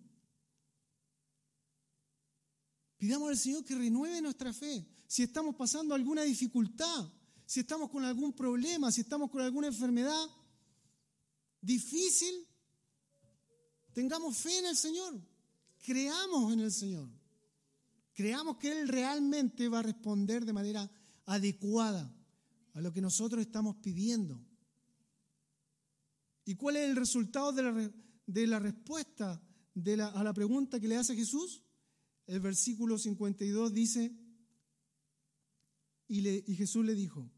[2.97, 4.83] Pidamos al Señor que renueve nuestra fe.
[5.05, 7.07] Si estamos pasando alguna dificultad,
[7.45, 10.25] si estamos con algún problema, si estamos con alguna enfermedad
[11.61, 12.48] difícil,
[13.99, 15.19] Tengamos fe en el Señor.
[15.83, 17.09] Creamos en el Señor.
[18.13, 20.89] Creamos que Él realmente va a responder de manera
[21.25, 22.09] adecuada
[22.75, 24.41] a lo que nosotros estamos pidiendo.
[26.45, 31.61] ¿Y cuál es el resultado de la, respuesta a la pregunta que le hace Jesús?
[32.25, 34.15] El versículo 52 dice,
[36.07, 37.29] y, Jesús le dijo,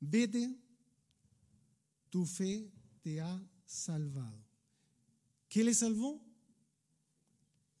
[0.00, 0.58] vete,
[2.08, 2.72] tu fe
[3.02, 4.45] te ha salvado.
[5.56, 6.22] ¿Qué le salvó?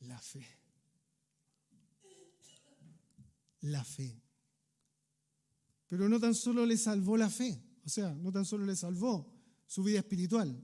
[0.00, 0.46] La fe.
[3.60, 4.22] La fe.
[5.86, 9.30] Pero no tan solo le salvó la fe, o sea, no tan solo le salvó
[9.66, 10.58] su vida espiritual,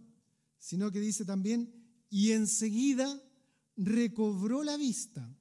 [0.57, 1.71] sino que dice también,
[2.09, 3.23] y enseguida
[3.77, 5.37] recobró la vista.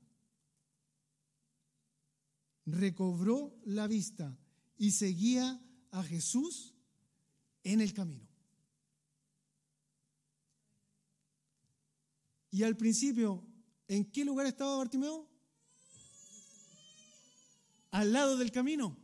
[2.66, 4.38] Recobró la vista
[4.78, 6.76] y seguía a Jesús
[7.64, 8.31] en el camino.
[12.52, 13.44] Y al principio,
[13.88, 15.26] ¿en qué lugar estaba Bartimeo?
[17.92, 18.98] Al lado del camino.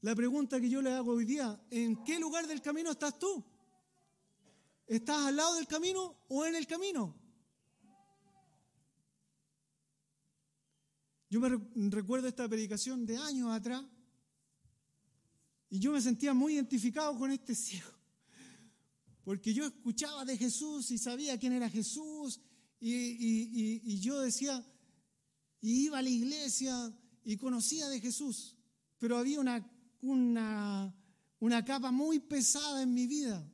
[0.00, 3.44] La pregunta que yo le hago hoy día, ¿en qué lugar del camino estás tú?
[4.86, 7.14] ¿Estás al lado del camino o en el camino?
[11.28, 11.50] Yo me
[11.90, 13.84] recuerdo esta predicación de años atrás
[15.70, 18.01] y yo me sentía muy identificado con este ciego.
[19.24, 22.40] Porque yo escuchaba de Jesús y sabía quién era Jesús
[22.80, 24.64] y, yo decía,
[25.60, 26.92] y iba a la iglesia
[27.24, 28.56] y conocía de Jesús,
[28.98, 29.64] pero había una,
[30.00, 30.92] una,
[31.38, 33.48] una capa muy pesada en mi vida.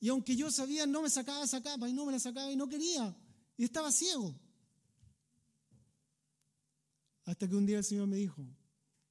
[0.00, 2.56] Y aunque yo sabía, no me sacaba esa capa y no me la sacaba y
[2.56, 3.14] no quería.
[3.58, 4.34] Y estaba ciego.
[7.24, 8.44] Hasta que un día el Señor me dijo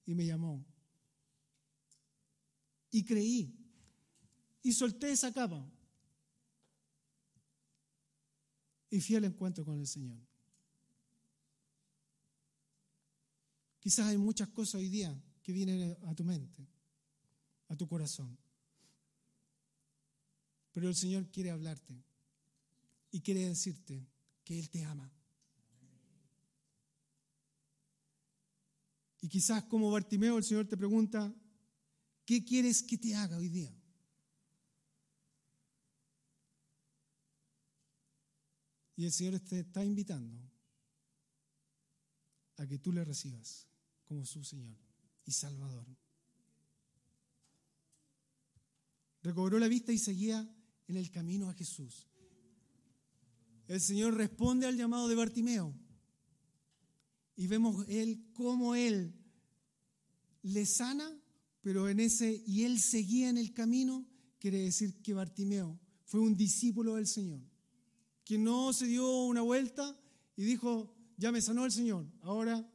[0.05, 0.65] y me llamó.
[2.89, 3.60] Y creí
[4.63, 5.65] y solté esa capa.
[8.89, 10.19] Y fui al encuentro con el Señor.
[13.79, 16.67] Quizás hay muchas cosas hoy día que vienen a tu mente.
[17.69, 18.37] a tu corazón.
[20.73, 22.03] Pero el Señor quiere hablarte
[23.11, 24.05] y quiere decirte
[24.43, 25.09] que Él te ama.
[29.21, 31.33] Y quizás como Bartimeo el Señor te pregunta,
[32.25, 33.73] ¿qué quieres que te haga hoy día?
[39.01, 40.39] Y el Señor te está invitando
[42.57, 43.67] a que tú le recibas
[44.05, 44.77] como su Señor
[45.25, 45.87] y Salvador.
[49.23, 50.47] Recobró la vista y seguía
[50.87, 52.05] en el camino a Jesús.
[53.67, 55.73] El Señor responde al llamado de Bartimeo
[57.35, 59.15] y vemos él cómo él
[60.43, 61.11] le sana,
[61.61, 64.05] pero en ese y él seguía en el camino,
[64.37, 67.41] quiere decir que Bartimeo fue un discípulo del Señor,
[68.23, 69.97] que no se dio una vuelta
[70.35, 72.69] y dijo, ya me sanó el Señor, ahora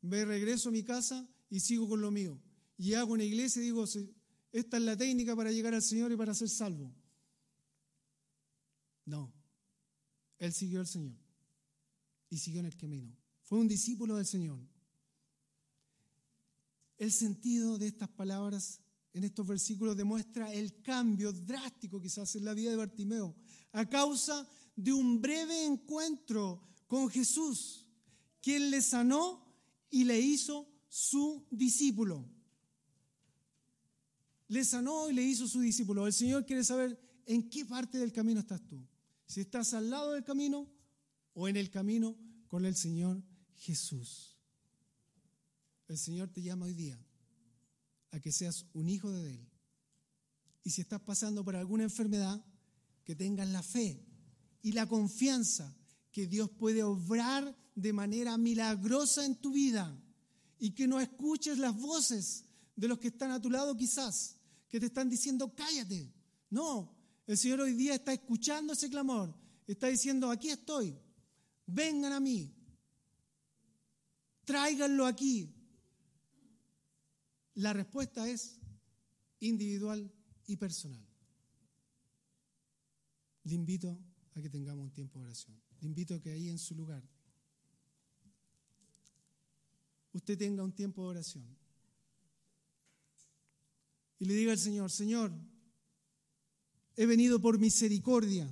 [0.00, 2.40] me regreso a mi casa y sigo con lo mío.
[2.76, 3.84] Y hago una iglesia y digo,
[4.52, 6.94] esta es la técnica para llegar al Señor y para ser salvo.
[9.04, 9.32] No,
[10.38, 11.16] él siguió al Señor
[12.28, 13.16] y siguió en el camino.
[13.42, 14.58] Fue un discípulo del Señor.
[16.98, 18.80] El sentido de estas palabras
[19.12, 23.34] en estos versículos demuestra el cambio drástico quizás en la vida de Bartimeo
[23.72, 24.46] a causa
[24.76, 27.86] de un breve encuentro con Jesús,
[28.40, 29.44] quien le sanó
[29.90, 32.24] y le hizo su discípulo.
[34.48, 36.06] Le sanó y le hizo su discípulo.
[36.06, 38.86] El Señor quiere saber en qué parte del camino estás tú.
[39.26, 40.70] Si estás al lado del camino
[41.34, 42.16] o en el camino
[42.46, 43.22] con el Señor
[43.56, 44.36] Jesús.
[45.88, 46.98] El Señor te llama hoy día
[48.12, 49.48] a que seas un hijo de Él.
[50.62, 52.44] Y si estás pasando por alguna enfermedad,
[53.04, 54.05] que tengas la fe
[54.66, 55.72] y la confianza
[56.10, 59.96] que Dios puede obrar de manera milagrosa en tu vida
[60.58, 62.44] y que no escuches las voces
[62.74, 66.12] de los que están a tu lado quizás, que te están diciendo cállate.
[66.50, 66.92] No,
[67.28, 69.32] el Señor hoy día está escuchando ese clamor,
[69.68, 70.98] está diciendo aquí estoy,
[71.64, 72.52] vengan a mí,
[74.44, 75.48] tráiganlo aquí.
[77.54, 78.58] La respuesta es
[79.38, 80.12] individual
[80.48, 81.06] y personal.
[83.44, 83.96] Le invito
[84.36, 85.58] a que tengamos un tiempo de oración.
[85.80, 87.02] Le invito a que ahí en su lugar
[90.12, 91.44] usted tenga un tiempo de oración.
[94.18, 95.32] Y le diga al Señor, Señor,
[96.96, 98.48] he venido por misericordia.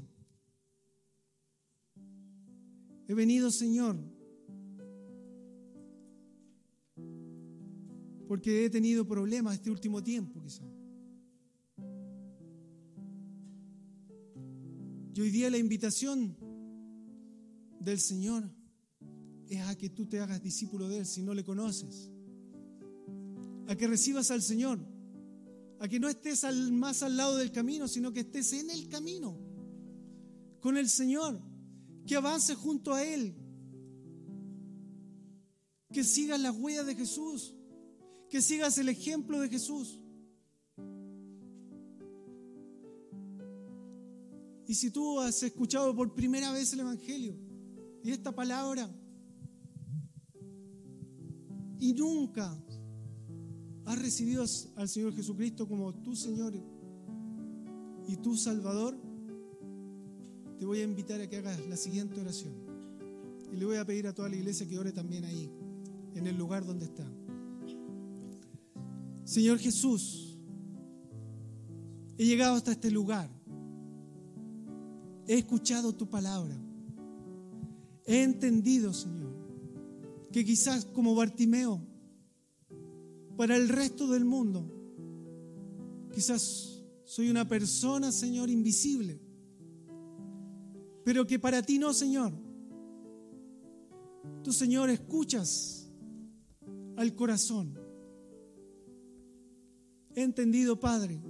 [3.06, 3.96] He venido, Señor,
[8.26, 10.73] porque he tenido problemas este último tiempo, quizás.
[15.14, 16.36] Y hoy día la invitación
[17.80, 18.50] del Señor
[19.48, 22.10] es a que tú te hagas discípulo de Él si no le conoces.
[23.68, 24.78] A que recibas al Señor.
[25.78, 29.38] A que no estés más al lado del camino, sino que estés en el camino.
[30.60, 31.40] Con el Señor.
[32.06, 33.34] Que avances junto a Él.
[35.92, 37.54] Que sigas las huellas de Jesús
[38.34, 40.00] que sigas el ejemplo de Jesús.
[44.66, 47.36] Y si tú has escuchado por primera vez el Evangelio
[48.02, 48.90] y esta palabra
[51.78, 52.56] y nunca
[53.84, 54.44] has recibido
[54.76, 56.54] al Señor Jesucristo como tu Señor
[58.08, 58.96] y tu Salvador,
[60.58, 62.54] te voy a invitar a que hagas la siguiente oración.
[63.52, 65.50] Y le voy a pedir a toda la iglesia que ore también ahí,
[66.14, 67.06] en el lugar donde está.
[69.24, 70.38] Señor Jesús,
[72.16, 73.30] he llegado hasta este lugar.
[75.26, 76.56] He escuchado tu palabra.
[78.06, 79.34] He entendido, Señor,
[80.32, 81.80] que quizás como Bartimeo,
[83.36, 84.70] para el resto del mundo,
[86.12, 89.20] quizás soy una persona, Señor, invisible.
[91.04, 92.32] Pero que para ti no, Señor.
[94.42, 95.90] Tú, Señor, escuchas
[96.96, 97.84] al corazón
[100.14, 101.20] He entendido, Padre,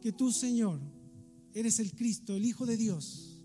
[0.00, 0.78] que tú, Señor,
[1.56, 3.42] eres el Cristo, el Hijo de Dios.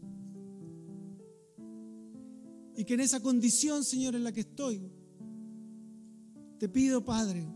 [2.75, 4.91] Y que en esa condición, Señor, en la que estoy,
[6.59, 7.47] te pido, Padre,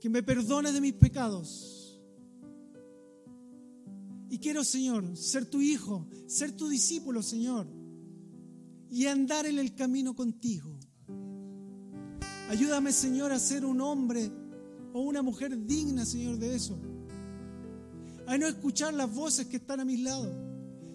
[0.00, 2.00] que me perdones de mis pecados.
[4.28, 7.66] Y quiero, Señor, ser tu hijo, ser tu discípulo, Señor,
[8.90, 10.78] y andar en el camino contigo.
[12.48, 14.30] Ayúdame, Señor, a ser un hombre
[14.92, 16.80] o una mujer digna, Señor, de eso.
[18.26, 20.32] A no escuchar las voces que están a mis lados,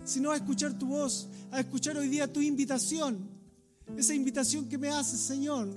[0.03, 3.17] sino a escuchar tu voz, a escuchar hoy día tu invitación,
[3.97, 5.69] esa invitación que me haces, Señor,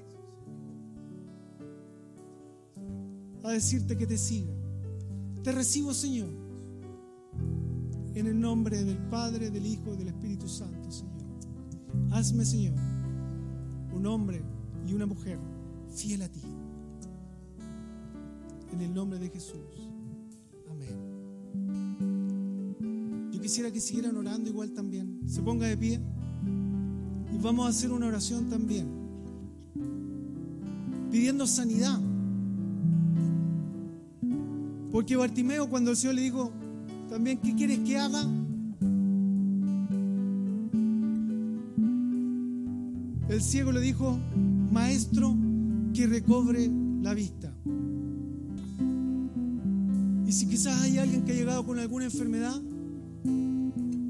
[3.42, 4.52] a decirte que te siga.
[5.42, 6.28] Te recibo, Señor,
[8.14, 11.08] en el nombre del Padre, del Hijo y del Espíritu Santo, Señor.
[12.10, 12.74] Hazme, Señor,
[13.94, 14.42] un hombre
[14.86, 15.38] y una mujer
[15.94, 16.42] fiel a ti.
[18.72, 19.88] En el nombre de Jesús.
[20.70, 21.07] Amén.
[23.40, 25.20] Quisiera que siguieran orando igual también.
[25.26, 26.00] Se ponga de pie
[27.32, 28.86] y vamos a hacer una oración también.
[31.10, 31.98] Pidiendo sanidad.
[34.90, 36.52] Porque Bartimeo cuando el Señor le dijo,
[37.08, 38.22] también, ¿qué quieres que haga?
[43.28, 44.18] El ciego le dijo,
[44.72, 45.36] maestro,
[45.94, 46.70] que recobre
[47.02, 47.52] la vista.
[50.26, 52.60] Y si quizás hay alguien que ha llegado con alguna enfermedad,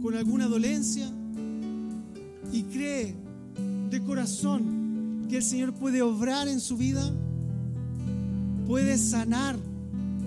[0.08, 1.06] con alguna dolencia,
[2.50, 3.14] y cree
[3.90, 7.12] de corazón que el Señor puede obrar en su vida,
[8.66, 9.58] puede sanar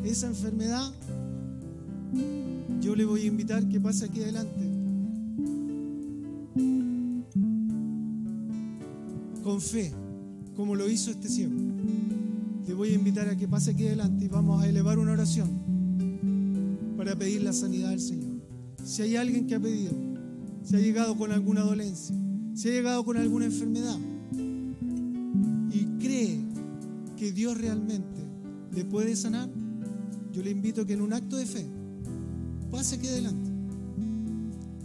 [0.03, 0.93] esa enfermedad,
[2.79, 4.69] yo le voy a invitar que pase aquí adelante.
[9.43, 9.91] Con fe,
[10.55, 11.55] como lo hizo este ciego.
[12.67, 15.49] Le voy a invitar a que pase aquí adelante y vamos a elevar una oración
[16.95, 18.30] para pedir la sanidad del Señor.
[18.91, 19.93] Si hay alguien que ha pedido,
[20.63, 22.13] si ha llegado con alguna dolencia,
[22.53, 23.97] si ha llegado con alguna enfermedad
[25.71, 26.41] y cree
[27.15, 28.21] que Dios realmente
[28.75, 29.49] le puede sanar,
[30.33, 31.65] yo le invito a que en un acto de fe
[32.69, 33.49] pase aquí adelante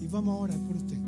[0.00, 0.98] y vamos a orar por usted.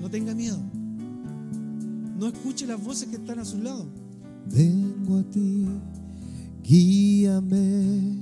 [0.00, 0.58] No tenga miedo.
[2.18, 3.86] No escuche las voces que están a su lado.
[4.52, 5.68] Vengo a ti,
[6.64, 8.16] guíame,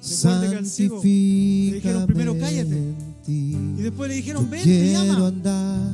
[0.00, 2.76] ciego le dijeron primero, "Cállate".
[2.76, 3.56] en ti.
[3.78, 5.26] Y después le dijeron, ven, te quiero llama.
[5.28, 5.90] andar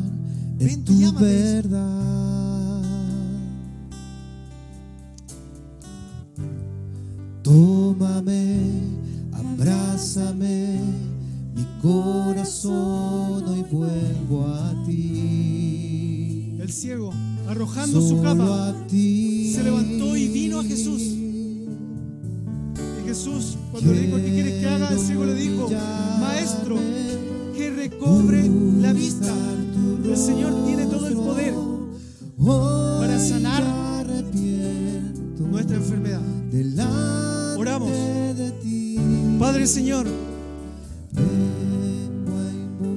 [0.59, 2.83] Ven, en te tu llama, verdad.
[7.43, 8.59] Tómame,
[9.33, 10.81] abrázame,
[11.55, 16.57] mi corazón hoy vuelvo a ti.
[16.61, 17.13] El ciego,
[17.49, 19.20] arrojando su Solo capa, a ti.
[23.87, 24.89] Le dijo, ¿qué quieres que haga?
[24.91, 25.69] El ciego le dijo,
[26.21, 26.77] Maestro,
[27.57, 28.49] que recobre
[28.81, 29.33] la vista.
[30.05, 31.55] El Señor tiene todo el poder
[33.01, 33.65] para sanar
[35.39, 36.21] nuestra enfermedad.
[37.57, 37.91] Oramos.
[39.39, 40.07] Padre Señor,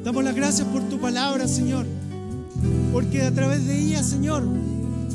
[0.04, 1.86] damos las gracias por tu palabra, Señor.
[2.92, 4.44] Porque a través de ella, Señor,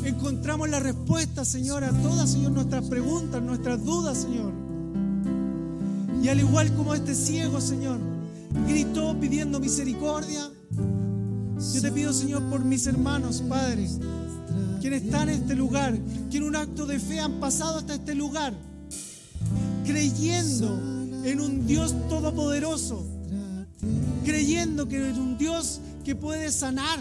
[0.03, 4.68] encontramos la respuesta, Señor, a todas, nuestras preguntas, nuestras dudas, Señor.
[6.21, 7.99] Y al igual como este ciego, Señor,
[8.67, 10.49] gritó pidiendo misericordia,
[11.73, 13.87] yo te pido, Señor, por mis hermanos, Padre,
[14.81, 15.97] quienes están en este lugar,
[16.29, 18.53] que en un acto de fe han pasado hasta este lugar,
[19.85, 20.79] creyendo
[21.23, 23.05] en un Dios todopoderoso,
[24.25, 26.99] creyendo que es un Dios que puede sanar,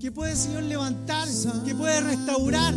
[0.00, 1.28] que puede, Señor, levantar,
[1.64, 2.74] que puede restaurar.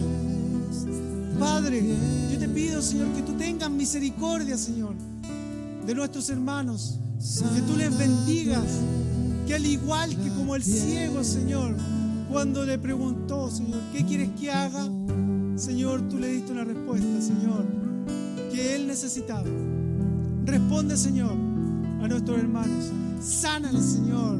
[1.40, 1.84] Padre,
[2.32, 4.94] yo te pido, Señor, que tú tengas misericordia, Señor,
[5.86, 7.00] de nuestros hermanos,
[7.54, 8.66] que tú les bendigas,
[9.48, 11.76] que al igual que como el ciego, Señor,
[12.30, 14.88] cuando le preguntó, Señor, ¿qué quieres que haga?
[15.56, 17.66] Señor, tú le diste una respuesta, Señor,
[18.52, 19.48] que él necesitaba.
[20.46, 22.86] Responde, Señor, a nuestros hermanos.
[23.22, 24.40] Sánale, Señor.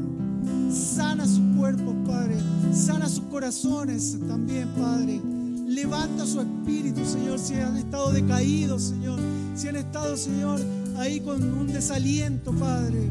[0.72, 2.36] Sana sus cuerpos, Padre.
[2.72, 5.20] Sana sus corazones también, Padre.
[5.66, 9.20] Levanta su espíritu, Señor, si han estado decaídos, Señor.
[9.54, 10.60] Si han estado, Señor,
[10.96, 13.10] ahí con un desaliento, Padre.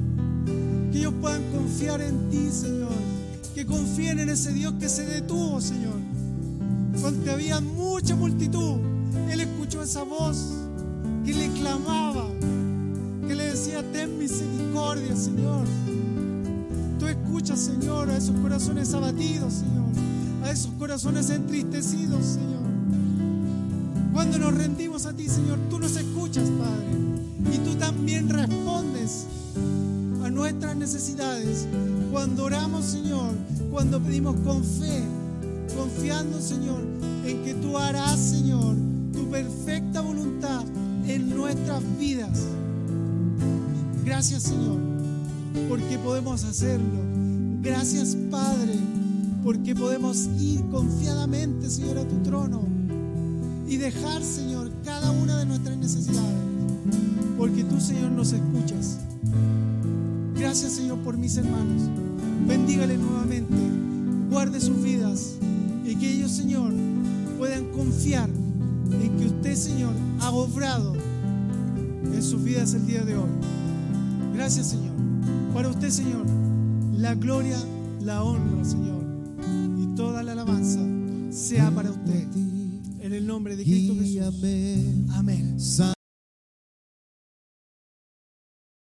[0.91, 2.93] Que ellos puedan confiar en ti, Señor.
[3.55, 5.95] Que confíen en ese Dios que se detuvo, Señor.
[6.99, 8.77] Cuando había mucha multitud,
[9.29, 10.53] Él escuchó esa voz
[11.25, 12.27] que le clamaba,
[13.27, 15.65] que le decía, ten misericordia, Señor.
[16.99, 19.89] Tú escuchas, Señor, a esos corazones abatidos, Señor,
[20.43, 22.61] a esos corazones entristecidos, Señor.
[24.13, 27.11] Cuando nos rendimos a ti, Señor, tú nos escuchas, Padre,
[28.02, 29.28] también respondes
[30.24, 31.68] a nuestras necesidades.
[32.12, 33.30] Cuando oramos, Señor,
[33.70, 35.04] cuando pedimos con fe,
[35.78, 36.82] confiando, Señor,
[37.28, 38.76] en que tú harás, Señor,
[39.14, 40.64] tu perfecta voluntad
[41.06, 42.39] en nuestras vidas.
[44.04, 44.80] Gracias, Señor,
[45.70, 46.97] porque podemos hacerlo.
[47.62, 48.80] Gracias, Padre,
[49.43, 52.64] porque podemos ir confiadamente, Señor, a tu trono
[53.68, 56.51] y dejar, Señor, cada una de nuestras necesidades,
[57.41, 58.99] porque tú, Señor, nos escuchas.
[60.37, 61.89] Gracias, Señor, por mis hermanos.
[62.47, 63.55] Bendígale nuevamente,
[64.29, 65.37] guarde sus vidas
[65.83, 66.71] y que ellos, Señor,
[67.39, 70.93] puedan confiar en que usted, Señor, ha obrado
[72.03, 73.31] en sus vidas el día de hoy.
[74.35, 74.93] Gracias, Señor.
[75.51, 76.27] Para usted, Señor,
[76.95, 77.57] la gloria,
[78.03, 79.03] la honra, Señor,
[79.79, 80.79] y toda la alabanza
[81.31, 82.27] sea para usted.
[82.99, 84.27] En el nombre de Cristo Jesús.
[85.09, 85.59] Amén.